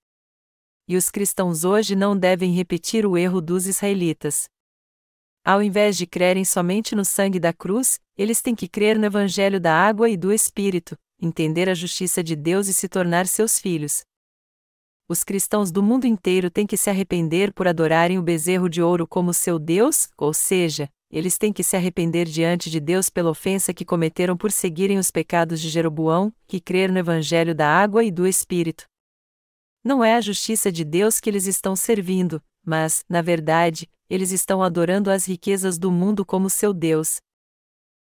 E 0.87 0.97
os 0.97 1.11
cristãos 1.11 1.65
hoje 1.65 1.97
não 1.97 2.17
devem 2.17 2.53
repetir 2.53 3.07
o 3.07 3.17
erro 3.17 3.41
dos 3.41 3.67
israelitas. 3.67 4.49
Ao 5.45 5.63
invés 5.63 5.97
de 5.97 6.07
crerem 6.07 6.45
somente 6.45 6.95
no 6.95 7.05
sangue 7.05 7.39
da 7.39 7.53
cruz, 7.53 8.01
eles 8.17 8.41
têm 8.41 8.55
que 8.55 8.67
crer 8.67 8.99
no 8.99 9.05
Evangelho 9.05 9.61
da 9.61 9.75
água 9.75 10.09
e 10.09 10.17
do 10.17 10.33
Espírito, 10.33 10.97
entender 11.21 11.69
a 11.69 11.75
justiça 11.75 12.23
de 12.23 12.35
Deus 12.35 12.67
e 12.67 12.75
se 12.75 12.89
tornar 12.89 13.27
seus 13.27 13.59
filhos. 13.59 14.05
Os 15.07 15.23
cristãos 15.23 15.71
do 15.71 15.83
mundo 15.83 16.07
inteiro 16.07 16.51
têm 16.51 16.67
que 16.67 16.79
se 16.79 16.89
arrepender 16.89 17.53
por 17.53 17.69
adorarem 17.69 18.19
o 18.19 18.23
bezerro 18.23 18.71
de 18.71 18.81
ouro 18.81 19.07
como 19.07 19.35
seu 19.35 19.59
Deus, 19.59 20.09
ou 20.17 20.33
seja, 20.33 20.89
eles 21.15 21.39
têm 21.39 21.53
que 21.53 21.63
se 21.63 21.77
arrepender 21.77 22.27
diante 22.27 22.69
de 22.69 22.81
Deus 22.81 23.09
pela 23.09 23.31
ofensa 23.31 23.73
que 23.73 23.85
cometeram 23.85 24.37
por 24.37 24.51
seguirem 24.51 24.99
os 24.99 25.13
pecados 25.13 25.61
de 25.61 25.69
Jeroboão, 25.69 26.35
e 26.53 26.61
crer 26.61 26.91
no 26.91 26.99
Evangelho 26.99 27.55
da 27.55 27.69
água 27.69 28.03
e 28.03 28.11
do 28.11 28.27
Espírito. 28.27 28.85
Não 29.85 30.05
é 30.05 30.17
a 30.17 30.21
justiça 30.21 30.73
de 30.73 30.85
Deus 30.85 31.21
que 31.21 31.31
eles 31.31 31.47
estão 31.47 31.77
servindo, 31.77 32.43
mas, 32.67 33.05
na 33.09 33.23
verdade, 33.23 33.89
eles 34.11 34.33
estão 34.33 34.61
adorando 34.61 35.09
as 35.09 35.25
riquezas 35.25 35.79
do 35.79 35.89
mundo 35.89 36.27
como 36.27 36.51
seu 36.51 36.75
Deus. 36.75 37.21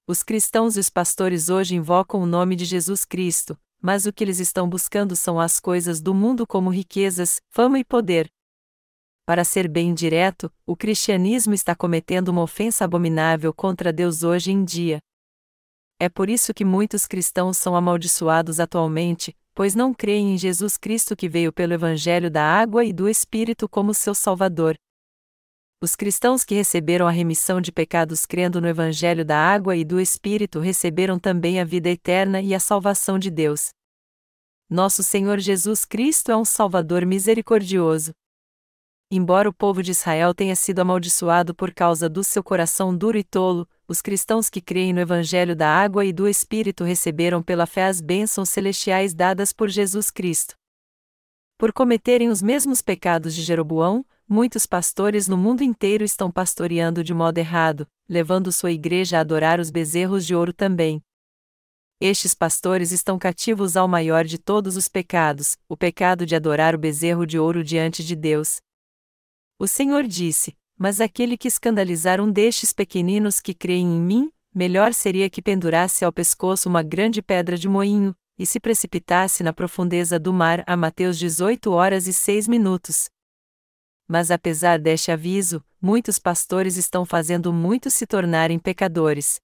Os 0.07 0.23
cristãos 0.23 0.77
e 0.77 0.81
os 0.81 0.88
pastores 0.88 1.49
hoje 1.49 1.75
invocam 1.75 2.23
o 2.23 2.27
nome 2.27 2.55
de 2.55 2.65
Jesus 2.65 3.05
Cristo, 3.05 3.59
mas 3.81 4.07
o 4.07 4.12
que 4.12 4.23
eles 4.23 4.38
estão 4.38 4.69
buscando 4.69 5.17
são 5.17 5.41
as 5.41 5.59
coisas 5.59 6.01
do 6.01 6.15
mundo 6.15 6.47
como 6.47 6.71
riquezas, 6.71 7.41
fama 7.51 7.81
e 7.81 7.85
poder, 7.85 8.31
para 9.24 9.44
ser 9.44 9.68
bem 9.68 9.94
direto, 9.94 10.52
o 10.66 10.76
cristianismo 10.76 11.54
está 11.54 11.74
cometendo 11.74 12.28
uma 12.28 12.42
ofensa 12.42 12.85
abominável 12.85 13.52
contra 13.54 13.92
Deus 13.92 14.22
hoje 14.22 14.50
em 14.50 14.64
dia. 14.64 14.98
É 16.00 16.08
por 16.08 16.28
isso 16.28 16.52
que 16.52 16.64
muitos 16.64 17.06
cristãos 17.06 17.56
são 17.56 17.76
amaldiçoados 17.76 18.58
atualmente, 18.58 19.37
pois 19.54 19.74
não 19.74 19.94
creem 19.94 20.35
em 20.35 20.38
Jesus 20.38 20.76
Cristo 20.76 21.14
que 21.14 21.28
veio 21.28 21.52
pelo 21.52 21.72
Evangelho 21.72 22.28
da 22.28 22.42
água 22.42 22.85
e 22.85 22.92
do 22.92 23.08
Espírito 23.08 23.68
como 23.68 23.94
seu 23.94 24.14
Salvador. 24.14 24.74
Os 25.80 25.94
cristãos 25.94 26.44
que 26.44 26.54
receberam 26.54 27.06
a 27.06 27.11
remissão 27.11 27.61
de 27.61 27.70
pecados 27.70 28.24
crendo 28.26 28.61
no 28.61 28.68
Evangelho 28.68 29.24
da 29.24 29.37
água 29.37 29.76
e 29.76 29.85
do 29.85 30.00
Espírito 30.00 30.58
receberam 30.58 31.18
também 31.18 31.61
a 31.61 31.64
vida 31.64 31.88
eterna 31.88 32.40
e 32.40 32.54
a 32.54 32.61
salvação 32.61 33.18
de 33.18 33.30
Deus. 33.30 33.70
Nosso 34.68 35.02
Senhor 35.02 35.38
Jesus 35.38 35.85
Cristo 35.85 36.32
é 36.32 36.37
um 36.37 36.44
Salvador 36.44 37.04
misericordioso. 37.04 38.12
Embora 39.14 39.46
o 39.46 39.53
povo 39.53 39.83
de 39.83 39.90
Israel 39.90 40.33
tenha 40.33 40.57
sido 40.57 40.79
amaldiçoado 40.79 41.55
por 41.55 41.75
causa 41.75 42.09
do 42.09 42.25
seu 42.25 42.42
coração 42.42 42.96
duro 42.96 43.18
e 43.18 43.22
tolo, 43.22 43.68
os 43.87 44.01
cristãos 44.01 44.48
que 44.48 44.59
creem 44.59 44.94
no 44.94 45.01
Evangelho 45.01 45.55
da 45.55 45.68
água 45.68 46.03
e 46.03 46.14
do 46.14 46.27
Espírito 46.27 46.83
receberam 46.83 47.42
pela 47.42 47.66
fé 47.66 47.85
as 47.85 48.01
bênçãos 48.01 48.48
celestiais 48.48 49.12
dadas 49.12 49.53
por 49.53 49.68
Jesus 49.68 50.11
Cristo. 50.11 50.55
Por 51.59 51.75
cometerem 51.75 52.31
os 52.31 52.40
mesmos 52.40 52.81
pecados 52.81 53.35
de 53.35 53.42
Jeroboão, 53.42 54.03
muitos 54.27 54.64
pastores 54.64 55.29
no 55.29 55.37
mundo 55.37 55.62
inteiro 55.62 56.03
estão 56.03 56.31
pastoreando 56.31 57.05
de 57.05 57.12
modo 57.12 57.37
errado, 57.37 57.87
levando 58.09 58.51
sua 58.51 58.72
igreja 58.72 59.18
a 59.18 59.20
adorar 59.20 59.61
os 59.61 59.70
bezerros 59.70 60.25
de 60.25 60.35
ouro 60.35 60.55
também. 60.55 61.03
Estes 62.01 62.33
pastores 62.33 62.92
estão 62.92 63.18
cativos 63.18 63.77
ao 63.77 63.87
maior 63.87 64.25
de 64.25 64.38
todos 64.38 64.75
os 64.75 64.88
pecados, 64.88 65.59
o 65.68 65.77
pecado 65.77 66.25
de 66.25 66.35
adorar 66.35 66.75
o 66.75 66.79
bezerro 66.79 67.27
de 67.27 67.38
ouro 67.38 67.62
diante 67.62 68.03
de 68.03 68.16
Deus, 68.16 68.62
o 69.62 69.68
Senhor 69.68 70.09
disse: 70.09 70.57
Mas 70.77 71.01
aquele 71.01 71.37
que 71.37 71.46
escandalizar 71.46 72.20
um 72.20 72.29
destes 72.29 72.72
pequeninos 72.72 73.38
que 73.38 73.55
creem 73.55 73.87
em 73.96 74.01
mim, 74.01 74.33
melhor 74.53 74.92
seria 74.92 75.31
que 75.31 75.40
pendurasse 75.40 76.05
ao 76.05 76.12
pescoço 76.12 76.68
uma 76.68 76.83
grande 76.83 77.22
pedra 77.22 77.57
de 77.57 77.68
moinho, 77.68 78.12
e 78.37 78.44
se 78.44 78.59
precipitasse 78.59 79.44
na 79.44 79.53
profundeza 79.53 80.18
do 80.18 80.33
mar. 80.33 80.65
A 80.67 80.77
Mateus 80.77 81.17
18 81.17 81.71
horas 81.71 82.08
e 82.08 82.13
6 82.13 82.48
minutos. 82.48 83.08
Mas 84.08 84.33
apesar 84.33 84.81
deste 84.81 85.13
aviso, 85.13 85.65
muitos 85.81 86.19
pastores 86.19 86.77
estão 86.77 87.06
fazendo 87.06 87.52
muitos 87.52 87.94
se 87.94 88.04
tornarem 88.04 88.58
pecadores. 88.58 89.40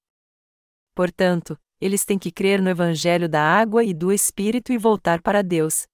Portanto, 0.97 1.57
eles 1.81 2.05
têm 2.05 2.19
que 2.19 2.33
crer 2.33 2.61
no 2.61 2.69
Evangelho 2.69 3.29
da 3.29 3.41
água 3.41 3.85
e 3.85 3.95
do 3.95 4.11
Espírito 4.11 4.73
e 4.73 4.79
voltar 4.79 5.23
para 5.23 5.43
Deus 5.43 5.87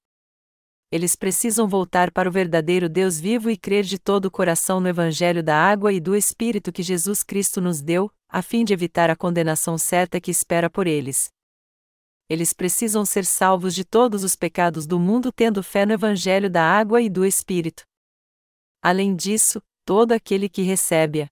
eles 0.95 1.17
precisam 1.17 1.67
voltar 1.67 2.13
para 2.13 2.29
o 2.29 2.33
verdadeiro 2.33 2.89
Deus 2.89 3.19
vivo 3.19 3.51
e 3.51 3.57
crer 3.57 3.83
de 3.83 3.99
todo 3.99 4.27
o 4.27 4.31
coração 4.31 4.79
no 4.79 4.87
Evangelho 4.87 5.43
da 5.43 5.57
água 5.57 5.93
e 5.93 5.99
do 5.99 6.15
Espírito 6.15 6.71
que 6.71 6.85
Jesus 6.85 7.25
Cristo 7.25 7.61
nos 7.61 7.83
deu, 7.83 8.09
a 8.29 8.41
fim 8.41 8.65
de 8.65 8.73
evitar 8.73 9.11
a 9.11 9.17
condenação 9.17 9.77
certa 9.77 10.21
que 10.21 10.31
espera 10.31 10.71
por 10.71 10.87
eles. 10.87 11.33
Eles 12.31 12.53
precisam 12.53 13.05
ser 13.05 13.25
salvos 13.25 13.75
de 13.75 13.85
todos 13.85 14.23
os 14.23 14.37
pecados 14.37 14.87
do 14.87 15.01
mundo 15.01 15.33
tendo 15.33 15.65
fé 15.65 15.85
no 15.85 15.95
Evangelho 15.95 16.49
da 16.49 16.63
água 16.63 17.03
e 17.03 17.11
do 17.11 17.27
Espírito. 17.27 17.83
Além 18.81 19.17
disso, 19.17 19.61
todo 19.85 20.13
aquele 20.13 20.49
que 20.49 20.63
recebe 20.63 21.23
a 21.23 21.29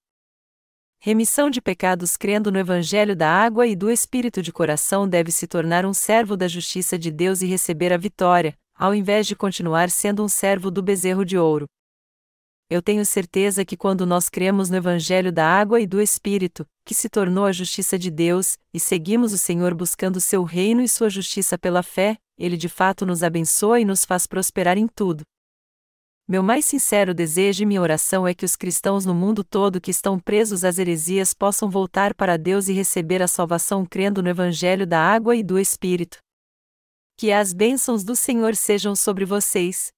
remissão 0.99 1.49
de 1.49 1.63
pecados 1.63 2.17
crendo 2.17 2.51
no 2.51 2.59
Evangelho 2.59 3.15
da 3.15 3.31
água 3.31 3.65
e 3.69 3.77
do 3.77 3.93
Espírito 3.93 4.43
de 4.43 4.51
coração 4.51 5.09
deve 5.09 5.31
se 5.31 5.47
tornar 5.47 5.87
um 5.87 5.95
servo 5.95 6.37
da 6.37 6.49
justiça 6.49 6.99
de 6.99 7.13
Deus 7.13 7.43
e 7.43 7.47
receber 7.47 7.93
a 7.93 7.97
vitória, 7.97 8.59
ao 8.83 8.93
invés 8.93 9.29
de 9.29 9.37
continuar 9.37 9.89
sendo 9.93 10.25
um 10.25 10.29
servo 10.29 10.69
do 10.69 10.83
bezerro 10.83 11.25
de 11.25 11.39
ouro. 11.39 11.67
Eu 12.69 12.83
tenho 12.83 13.07
certeza 13.07 13.65
que 13.65 13.77
quando 13.77 14.05
nós 14.05 14.29
cremos 14.29 14.69
no 14.69 14.77
Evangelho 14.77 15.31
da 15.31 15.47
água 15.47 15.81
e 15.81 15.87
do 15.87 16.03
Espírito, 16.03 16.67
que 16.85 16.93
se 16.93 17.09
tornou 17.09 17.45
a 17.45 17.53
justiça 17.53 17.97
de 17.97 18.11
Deus, 18.11 18.59
e 18.75 18.81
seguimos 18.81 19.33
o 19.33 19.39
Senhor 19.39 19.73
buscando 19.73 20.21
seu 20.21 20.43
reino 20.43 20.83
e 20.83 20.89
sua 20.89 21.09
justiça 21.09 21.57
pela 21.57 21.81
fé, 21.81 22.17
ele 22.37 22.57
de 22.57 22.69
fato 22.69 23.07
nos 23.07 23.23
abençoa 23.23 23.79
e 23.79 23.85
nos 23.85 24.05
faz 24.05 24.27
prosperar 24.27 24.77
em 24.77 24.89
tudo. 24.89 25.23
Meu 26.27 26.43
mais 26.43 26.67
sincero 26.67 27.15
desejo 27.15 27.63
e 27.63 27.67
minha 27.67 27.81
oração 27.81 28.27
é 28.27 28.35
que 28.35 28.45
os 28.45 28.57
cristãos 28.57 29.07
no 29.07 29.15
mundo 29.15 29.45
todo 29.45 29.81
que 29.81 29.93
estão 29.93 30.19
presos 30.19 30.65
às 30.65 30.79
heresias 30.81 31.33
possam 31.33 31.71
voltar 31.71 32.15
para 32.15 32.37
Deus 32.37 32.67
e 32.67 32.73
receber 32.73 33.23
a 33.23 33.29
salvação 33.29 33.87
crendo 33.87 34.21
no 34.21 34.29
Evangelho 34.29 34.85
da 34.85 34.99
água 34.99 35.37
e 35.37 35.43
do 35.45 35.57
Espírito. 35.57 36.19
Que 37.17 37.31
as 37.31 37.53
bênçãos 37.53 38.03
do 38.05 38.17
Senhor 38.17 38.57
sejam 38.57 38.97
sobre 38.97 39.25
vocês. 39.25 39.93